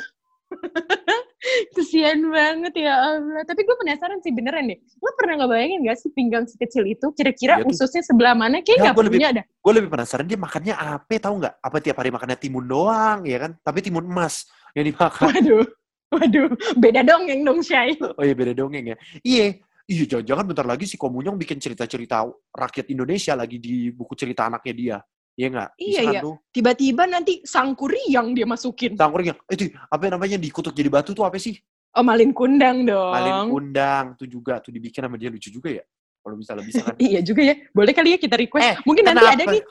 Kesian 1.77 2.33
banget 2.33 2.75
ya 2.81 2.95
Allah. 2.97 3.43
Tapi 3.45 3.61
gue 3.63 3.77
penasaran 3.77 4.19
sih 4.25 4.33
beneran 4.33 4.67
deh. 4.67 4.79
Lo 4.99 5.13
pernah 5.15 5.45
nggak 5.45 5.51
bayangin 5.53 5.81
gak 5.87 5.99
sih 6.01 6.11
pinggang 6.13 6.45
sekecil 6.49 6.85
itu? 6.89 7.13
Kira-kira 7.13 7.61
tuh. 7.61 7.71
ususnya 7.71 8.03
sebelah 8.03 8.33
mana? 8.33 8.65
Kayak 8.65 8.77
Ya, 8.79 8.83
nggak 8.89 8.95
gua 8.97 9.05
lebih- 9.07 9.21
punya 9.21 9.29
ada. 9.37 9.43
Gue 9.45 9.73
lebih 9.77 9.91
penasaran 9.93 10.27
dia 10.27 10.39
makannya 10.41 10.75
apa, 10.75 11.13
tahu 11.21 11.35
nggak? 11.45 11.55
Apa 11.61 11.77
tiap 11.83 11.97
hari 12.01 12.11
makannya 12.11 12.39
timun 12.41 12.65
doang, 12.65 13.19
ya 13.29 13.39
kan? 13.43 13.51
Tapi 13.61 13.79
timun 13.85 14.05
emas 14.09 14.49
yang 14.73 14.85
dimakan. 14.89 15.29
Waduh. 15.29 15.67
Waduh. 16.07 16.49
Beda 16.79 17.01
dong 17.03 17.27
yang 17.27 17.43
dong 17.43 17.61
Syai. 17.61 17.99
Oh 17.99 18.23
iya 18.25 18.35
beda 18.35 18.53
dongeng 18.55 18.95
ya. 18.95 18.97
Iya. 19.21 19.47
Iya, 19.87 20.03
jangan-jangan 20.19 20.51
bentar 20.51 20.67
lagi 20.67 20.83
si 20.83 20.99
Komunyong 20.99 21.39
bikin 21.39 21.63
cerita-cerita 21.63 22.27
rakyat 22.51 22.91
Indonesia 22.91 23.39
lagi 23.39 23.63
di 23.63 23.95
buku 23.95 24.19
cerita 24.19 24.51
anaknya 24.51 24.75
dia. 24.75 24.99
Iya 25.37 25.49
nggak? 25.53 25.71
Iya, 25.77 26.01
iya. 26.17 26.21
Tiba-tiba 26.49 27.05
nanti 27.05 27.45
sangkuri 27.45 28.09
yang 28.09 28.33
dia 28.33 28.49
masukin. 28.49 28.97
Sangkurnya, 28.97 29.37
itu 29.53 29.69
apa 29.93 30.09
namanya 30.09 30.41
dikutuk 30.41 30.73
jadi 30.73 30.89
batu 30.89 31.13
tuh 31.13 31.29
apa 31.29 31.37
sih? 31.37 31.61
Oh 31.97 32.05
malin 32.05 32.33
kundang 32.33 32.89
dong. 32.89 33.13
Malin 33.13 33.53
kundang 33.53 34.05
tuh 34.17 34.29
juga 34.29 34.61
tuh 34.65 34.73
dibikin 34.73 35.05
sama 35.05 35.21
dia 35.21 35.29
lucu 35.29 35.53
juga 35.53 35.73
ya. 35.73 35.85
Kalau 36.25 36.37
misalnya 36.41 36.65
bisa 36.65 36.81
kan. 36.85 36.97
Iya 37.13 37.21
juga 37.21 37.41
ya. 37.45 37.55
Boleh 37.73 37.93
kali 37.93 38.17
ya 38.17 38.19
kita 38.21 38.37
request. 38.41 38.65
Eh, 38.65 38.75
Mungkin 38.89 39.05
nanti 39.05 39.25
kenapa? 39.25 39.37
ada 39.37 39.45
nih. 39.53 39.63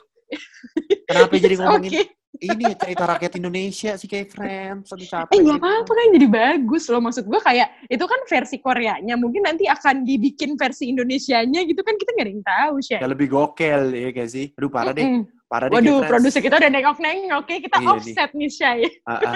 Kenapa 1.06 1.34
jadi 1.38 1.54
ngomongin 1.62 1.90
ini 2.36 2.64
cerita 2.76 3.04
rakyat 3.16 3.32
Indonesia 3.38 3.90
sih 3.94 4.08
kayak 4.10 4.26
Friends? 4.34 4.90
Aduh 4.90 5.06
capek. 5.06 5.32
Eh 5.34 5.38
nggak 5.38 5.58
gitu. 5.58 5.66
apa-apa 5.66 5.92
kan 5.94 6.06
jadi 6.14 6.26
bagus 6.30 6.84
loh. 6.90 7.00
Maksud 7.02 7.24
gue 7.26 7.40
kayak 7.42 7.68
itu 7.90 8.04
kan 8.06 8.20
versi 8.26 8.56
Koreanya. 8.58 9.14
Mungkin 9.14 9.42
nanti 9.46 9.64
akan 9.70 10.02
dibikin 10.02 10.54
versi 10.58 10.90
Indonesianya 10.90 11.62
gitu 11.62 11.82
kan 11.86 11.94
kita 11.94 12.10
nggak 12.14 12.26
ada 12.26 12.32
yang 12.34 12.46
tahu 12.46 12.74
Syai. 12.82 13.02
Ya 13.02 13.08
lebih 13.10 13.28
gokel 13.30 13.82
ya 13.94 14.10
kayak 14.14 14.30
sih. 14.30 14.46
Aduh 14.58 14.70
parah 14.70 14.94
deh. 14.94 15.04
Parah 15.46 15.70
deh 15.70 15.78
Waduh, 15.78 16.02
produser 16.10 16.42
kita 16.42 16.58
udah 16.58 16.70
nengok-nengok. 16.74 17.38
Oke, 17.38 17.62
kita 17.62 17.78
Iya 17.78 17.86
nih. 17.86 17.94
offset 17.94 18.30
nih, 18.34 18.50
Syai. 18.50 18.82
Ah, 19.06 19.30
ah. 19.30 19.34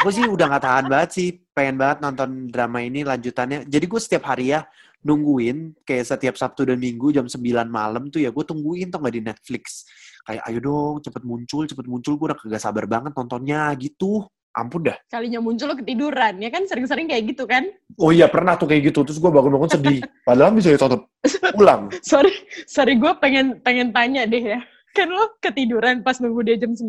Aku 0.00 0.08
sih 0.08 0.24
udah 0.24 0.56
gak 0.56 0.64
tahan 0.64 0.84
banget 0.88 1.10
sih, 1.12 1.28
pengen 1.52 1.76
banget 1.76 2.00
nonton 2.00 2.48
drama 2.48 2.80
ini 2.80 3.04
lanjutannya. 3.04 3.68
Jadi 3.68 3.84
gue 3.84 4.00
setiap 4.00 4.24
hari 4.32 4.56
ya 4.56 4.64
nungguin, 5.04 5.84
kayak 5.84 6.16
setiap 6.16 6.40
Sabtu 6.40 6.64
dan 6.64 6.80
Minggu 6.80 7.12
jam 7.12 7.28
9 7.28 7.44
malam 7.68 8.08
tuh 8.08 8.24
ya 8.24 8.32
gue 8.32 8.44
tungguin 8.44 8.88
tuh 8.88 9.04
gak 9.04 9.12
di 9.12 9.20
Netflix. 9.20 9.84
Kayak 10.24 10.42
ayo 10.48 10.58
dong 10.64 10.94
cepet 11.04 11.22
muncul, 11.28 11.62
cepet 11.68 11.86
muncul, 11.88 12.16
gue 12.16 12.26
udah 12.32 12.38
kagak 12.40 12.62
sabar 12.64 12.88
banget 12.88 13.12
nontonnya 13.12 13.68
gitu. 13.76 14.24
Ampun 14.50 14.82
dah. 14.82 14.98
Kalinya 15.06 15.38
muncul 15.38 15.70
lo 15.70 15.78
ketiduran, 15.78 16.42
ya 16.42 16.50
kan 16.50 16.66
sering-sering 16.66 17.06
kayak 17.06 17.36
gitu 17.36 17.46
kan? 17.46 17.70
Oh 18.00 18.10
iya 18.10 18.26
pernah 18.26 18.58
tuh 18.58 18.66
kayak 18.66 18.90
gitu, 18.90 19.06
terus 19.06 19.22
gue 19.22 19.30
bangun-bangun 19.30 19.70
sedih. 19.70 20.00
Padahal 20.26 20.56
bisa 20.56 20.74
ditonton 20.74 21.06
ulang. 21.54 21.86
Sorry, 22.02 22.34
sorry 22.66 22.98
gue 22.98 23.12
pengen 23.22 23.62
pengen 23.62 23.94
tanya 23.94 24.26
deh 24.26 24.42
ya. 24.56 24.60
Kan 24.96 25.08
lo 25.10 25.38
ketiduran 25.38 26.02
pas 26.02 26.18
nunggu 26.18 26.42
dia 26.46 26.56
jam 26.58 26.74
9. 26.74 26.86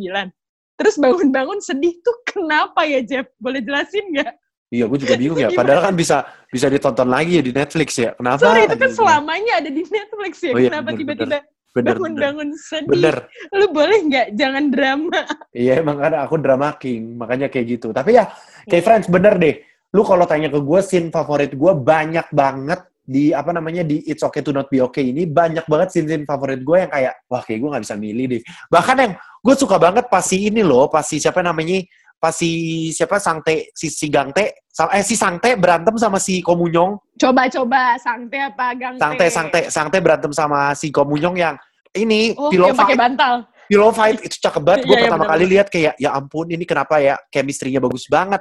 Terus 0.81 0.95
bangun-bangun 0.97 1.61
sedih 1.61 1.93
tuh 2.01 2.17
kenapa 2.25 2.89
ya, 2.89 3.05
Jeff? 3.05 3.29
Boleh 3.37 3.61
jelasin 3.61 4.01
nggak? 4.17 4.33
Iya, 4.71 4.87
gue 4.87 4.99
juga 5.03 5.15
bingung 5.19 5.37
ya. 5.37 5.51
Padahal 5.51 5.91
kan 5.91 5.93
bisa 5.99 6.23
bisa 6.47 6.71
ditonton 6.71 7.11
lagi 7.11 7.37
ya 7.37 7.43
di 7.43 7.51
Netflix 7.51 7.99
ya. 7.99 8.15
Kenapa? 8.15 8.39
Sorry, 8.39 8.65
itu 8.65 8.77
kan 8.79 8.91
selamanya 8.95 9.53
ada 9.59 9.69
di 9.69 9.83
Netflix 9.83 10.33
ya. 10.41 10.51
Oh 10.55 10.59
iya, 10.63 10.69
kenapa 10.71 10.89
tiba-tiba 10.95 11.37
bangun-bangun 11.75 12.49
sedih? 12.55 12.87
Bener. 12.87 13.15
Lo 13.51 13.67
boleh 13.69 13.99
nggak 14.07 14.27
jangan 14.33 14.71
drama? 14.71 15.19
Iya 15.51 15.83
emang 15.83 15.99
ada 15.99 16.23
aku 16.23 16.39
drama 16.39 16.71
king, 16.79 17.19
makanya 17.19 17.51
kayak 17.51 17.77
gitu. 17.77 17.91
Tapi 17.91 18.15
ya, 18.15 18.31
kayak 18.65 18.83
friends 18.87 19.07
bener 19.11 19.35
deh. 19.37 19.59
Lu 19.91 20.07
kalau 20.07 20.23
tanya 20.23 20.47
ke 20.47 20.59
gue, 20.63 20.79
scene 20.79 21.11
favorit 21.11 21.51
gue 21.51 21.73
banyak 21.75 22.31
banget 22.31 22.79
di 23.11 23.35
apa 23.35 23.51
namanya 23.51 23.83
di 23.83 23.99
It's 24.07 24.23
Okay 24.23 24.39
to 24.39 24.55
Not 24.55 24.71
Be 24.71 24.79
Okay 24.87 25.11
ini 25.11 25.27
banyak 25.27 25.67
banget 25.67 25.91
scene-scene 25.91 26.23
favorit 26.23 26.63
gue 26.63 26.77
yang 26.79 26.87
kayak 26.87 27.13
wah 27.27 27.43
kayak 27.43 27.59
gue 27.59 27.69
nggak 27.75 27.83
bisa 27.83 27.95
milih 27.99 28.25
deh. 28.31 28.41
Bahkan 28.71 28.95
yang 28.95 29.13
gue 29.19 29.55
suka 29.59 29.75
banget 29.75 30.07
pas 30.07 30.23
si 30.23 30.47
ini 30.47 30.63
loh, 30.63 30.87
pas 30.87 31.03
si 31.03 31.19
siapa 31.19 31.43
namanya, 31.43 31.83
pas 32.15 32.31
si 32.31 32.49
siapa 32.95 33.19
Sangte, 33.19 33.75
si 33.75 33.91
si 33.91 34.07
Gangte, 34.07 34.63
eh 34.71 35.03
si 35.03 35.19
Sangte 35.19 35.59
berantem 35.59 35.99
sama 35.99 36.23
si 36.23 36.39
Komunyong. 36.39 37.19
Coba-coba, 37.19 37.99
sangte 37.99 38.39
apa 38.39 38.71
gangte? 38.79 39.01
Sangte 39.03 39.25
Sangte 39.27 39.59
Sangte 39.67 39.97
berantem 39.99 40.31
sama 40.31 40.71
si 40.71 40.87
Komunyong 40.87 41.35
yang 41.35 41.55
ini 41.91 42.31
Oh, 42.39 42.47
pillow 42.47 42.71
fight, 42.71 42.95
bantal. 42.95 43.43
pillow 43.67 43.91
fight 43.91 44.23
itu 44.23 44.39
cakep 44.39 44.63
banget. 44.63 44.81
Gue 44.87 44.95
Iya, 44.95 44.95
iya, 44.95 45.03
pertama 45.11 45.27
bener-bener. 45.27 45.43
kali 45.43 45.53
lihat 45.59 45.67
kayak 45.67 45.93
ya 45.99 46.09
ampun 46.15 46.47
ini 46.47 46.63
kenapa 46.63 47.03
ya 47.03 47.19
chemistry-nya 47.27 47.83
bagus 47.83 48.07
banget. 48.07 48.39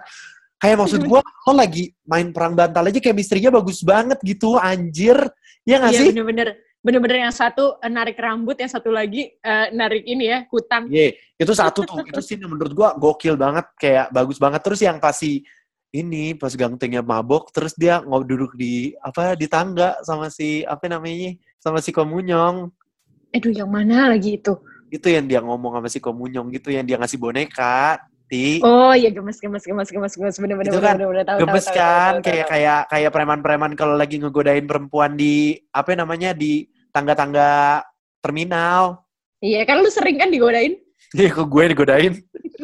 Kayak 0.61 0.77
maksud 0.85 1.01
gue 1.09 1.21
lo 1.25 1.53
lagi 1.57 1.89
main 2.05 2.29
perang 2.37 2.53
bantal 2.53 2.93
aja 2.93 3.01
chemistry-nya 3.01 3.49
bagus 3.49 3.81
banget 3.81 4.21
gitu 4.21 4.61
anjir. 4.61 5.17
Ya 5.65 5.81
nggak 5.81 5.93
Iya 5.97 6.01
sih? 6.05 6.09
bener-bener. 6.13 6.49
Bener-bener 6.81 7.29
yang 7.29 7.35
satu 7.37 7.77
narik 7.93 8.17
rambut, 8.17 8.57
yang 8.57 8.73
satu 8.73 8.89
lagi 8.89 9.37
eh, 9.37 9.67
narik 9.73 10.01
ini 10.09 10.33
ya, 10.33 10.49
kutang. 10.49 10.89
Iya, 10.89 11.13
itu 11.37 11.53
satu 11.53 11.85
tuh. 11.85 12.01
itu 12.09 12.21
scene 12.25 12.41
yang 12.45 12.57
menurut 12.57 12.73
gue 12.73 12.89
gokil 12.97 13.37
banget. 13.37 13.69
Kayak 13.77 14.09
bagus 14.13 14.41
banget. 14.41 14.65
Terus 14.65 14.81
yang 14.81 14.97
pasti 14.97 15.45
ini 15.91 16.39
pas 16.39 16.55
gantengnya 16.55 17.03
mabok 17.03 17.51
terus 17.51 17.75
dia 17.75 17.99
ngob 18.03 18.23
duduk 18.23 18.55
di 18.55 18.95
apa 19.03 19.35
di 19.35 19.51
tangga 19.51 19.99
sama 20.07 20.31
si 20.31 20.63
apa 20.63 20.87
namanya 20.87 21.35
sama 21.59 21.83
si 21.83 21.91
Komunyong 21.91 22.71
Aduh, 23.31 23.55
yang 23.55 23.71
mana 23.71 24.11
lagi 24.11 24.39
itu? 24.39 24.55
itu 24.91 25.07
yang 25.07 25.27
dia 25.27 25.39
ngomong 25.39 25.79
sama 25.79 25.89
si 25.91 25.99
Komunyong 26.03 26.51
gitu 26.55 26.71
yang 26.75 26.87
dia 26.87 26.99
ngasih 26.99 27.19
boneka 27.19 27.99
ti 28.31 28.63
Oh 28.63 28.95
iya 28.95 29.11
gemes 29.11 29.43
gemes 29.43 29.67
gemes 29.67 29.91
gemes 29.91 30.15
gemes. 30.15 30.37
Bener-bener 30.39 30.71
Itu 30.71 30.79
kan 30.79 30.95
bener-bener 30.95 31.27
tahu 31.27 31.39
gemes 31.43 31.67
tahu, 31.67 31.75
kan 31.75 31.83
tahu, 31.83 32.15
tahu, 32.15 32.27
kayak 32.31 32.47
kayak 32.47 32.81
kayak 32.87 33.11
preman-preman 33.11 33.73
kalau 33.75 33.99
lagi 33.99 34.23
ngegodain 34.23 34.65
perempuan 34.71 35.19
di 35.19 35.59
apa 35.75 35.99
namanya 35.99 36.31
di 36.31 36.71
tangga-tangga 36.95 37.83
terminal. 38.23 39.03
Iya 39.43 39.67
kan 39.67 39.83
lu 39.83 39.91
sering 39.91 40.23
kan 40.23 40.31
digodain? 40.31 40.79
Iya 41.19 41.35
kok 41.35 41.51
gue 41.51 41.65
digodain? 41.75 42.15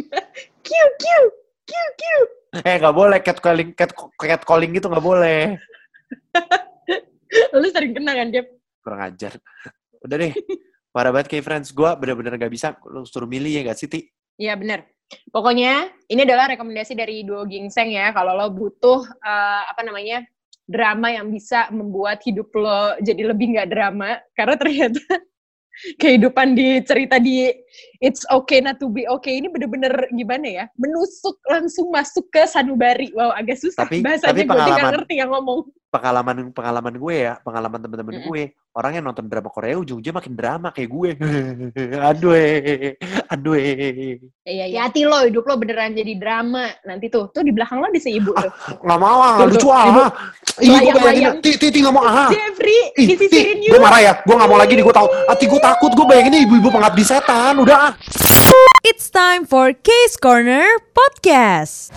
Kiu 0.67 0.87
kiu 1.03 1.23
kiu 1.67 1.87
kiu. 1.99 2.21
eh 2.63 2.79
nggak 2.79 2.95
boleh 2.95 3.19
cat 3.19 3.43
calling 3.43 3.75
cat, 3.75 3.91
cat 4.23 4.43
calling 4.47 4.71
gitu 4.71 4.87
nggak 4.87 5.03
boleh. 5.03 5.59
Lu 7.59 7.67
sering 7.75 7.91
kena 7.91 8.15
kan 8.15 8.31
dia? 8.31 8.47
kurang 8.87 9.03
ajar. 9.03 9.35
Udah 10.07 10.15
deh. 10.15 10.31
Parah 10.95 11.11
banget 11.11 11.27
kayak 11.35 11.43
friends. 11.43 11.75
Gue 11.75 11.91
bener-bener 11.99 12.39
gak 12.39 12.55
bisa. 12.55 12.79
Lu 12.87 13.03
suruh 13.03 13.27
milih 13.27 13.51
ya 13.51 13.67
gak 13.67 13.79
sih 13.83 13.91
ti? 13.91 14.07
Iya 14.39 14.55
bener. 14.55 14.87
Pokoknya 15.31 15.87
ini 16.09 16.27
adalah 16.27 16.51
rekomendasi 16.51 16.99
dari 16.99 17.23
Duo 17.23 17.47
Gingseng 17.47 17.95
ya. 17.95 18.11
Kalau 18.11 18.35
lo 18.35 18.51
butuh 18.51 19.07
uh, 19.07 19.63
apa 19.69 19.83
namanya 19.83 20.27
drama 20.67 21.15
yang 21.15 21.31
bisa 21.31 21.71
membuat 21.71 22.19
hidup 22.27 22.51
lo 22.53 22.99
jadi 22.99 23.31
lebih 23.31 23.55
nggak 23.55 23.71
drama, 23.71 24.19
karena 24.35 24.55
ternyata 24.59 24.99
kehidupan 26.03 26.57
di 26.57 26.81
cerita 26.83 27.21
di 27.21 27.53
It's 28.01 28.27
Okay 28.27 28.65
Not 28.65 28.81
to 28.81 28.89
Be 28.89 29.07
Okay 29.07 29.39
ini 29.39 29.47
bener-bener 29.47 30.09
gimana 30.11 30.47
ya? 30.49 30.65
Menusuk 30.75 31.39
langsung 31.47 31.93
masuk 31.95 32.27
ke 32.33 32.43
sanubari. 32.49 33.13
Wow, 33.15 33.31
agak 33.31 33.63
susah 33.63 33.87
Tapi- 33.87 34.03
bahasanya 34.03 34.33
tapi 34.35 34.43
gue 34.43 34.51
pengalaman- 34.51 34.93
ngerti 34.99 35.15
yang 35.23 35.31
ngomong. 35.31 35.61
Pengalaman 35.97 36.37
pengalaman 36.53 36.95
gue 37.01 37.17
ya, 37.17 37.41
pengalaman 37.41 37.81
temen-temen 37.81 38.15
Mm-mm. 38.21 38.29
gue, 38.29 38.43
orang 38.77 38.93
yang 39.01 39.05
nonton 39.09 39.25
drama 39.33 39.49
Korea 39.49 39.81
ujung-ujungnya 39.81 40.13
makin 40.13 40.33
drama 40.37 40.69
kayak 40.69 40.91
gue. 40.93 41.11
aduh, 42.13 42.33
eh, 42.37 43.01
aduh. 43.33 43.57
eh. 43.57 44.21
Iya, 44.45 44.65
ya, 44.69 44.81
hati 44.85 45.09
lo, 45.09 45.25
hidup 45.25 45.49
lo 45.49 45.57
beneran 45.57 45.97
jadi 45.97 46.13
drama. 46.21 46.69
Nanti 46.85 47.09
tuh, 47.09 47.33
tuh 47.33 47.41
di 47.41 47.57
belakang 47.57 47.81
lo 47.81 47.89
ada 47.89 47.97
si 47.97 48.13
ibu 48.13 48.37
tuh. 48.37 48.53
Nggak 48.85 48.99
mau 49.01 49.19
ah, 49.25 49.41
Tuh, 49.41 49.47
lucu 49.57 49.69
ibu. 49.73 49.73
ah. 49.73 50.11
Ih, 50.61 50.73
gue 50.73 50.93
bayangin, 51.01 51.33
ti, 51.41 51.51
ti, 51.57 51.67
ti, 51.73 51.79
nggak 51.81 51.95
mau 51.97 52.05
ah. 52.05 52.29
Jeffrey, 52.29 52.81
disisirin 52.97 53.61
gue 53.65 53.81
marah 53.81 54.01
ya, 54.05 54.13
gue 54.21 54.35
nggak 54.37 54.51
mau 54.53 54.59
lagi 54.61 54.73
nih, 54.77 54.85
gue 54.85 54.95
tahu. 54.95 55.09
Hati 55.33 55.45
gue 55.49 55.61
takut, 55.65 55.93
gue 55.97 56.07
bayangin 56.09 56.45
ibu-ibu 56.45 56.69
pengabdi 56.69 57.05
setan, 57.05 57.57
udah 57.57 57.77
ah. 57.89 57.93
It's 58.85 59.09
time 59.09 59.49
for 59.49 59.73
Case 59.73 60.15
Corner 60.21 60.65
Podcast. 60.93 61.93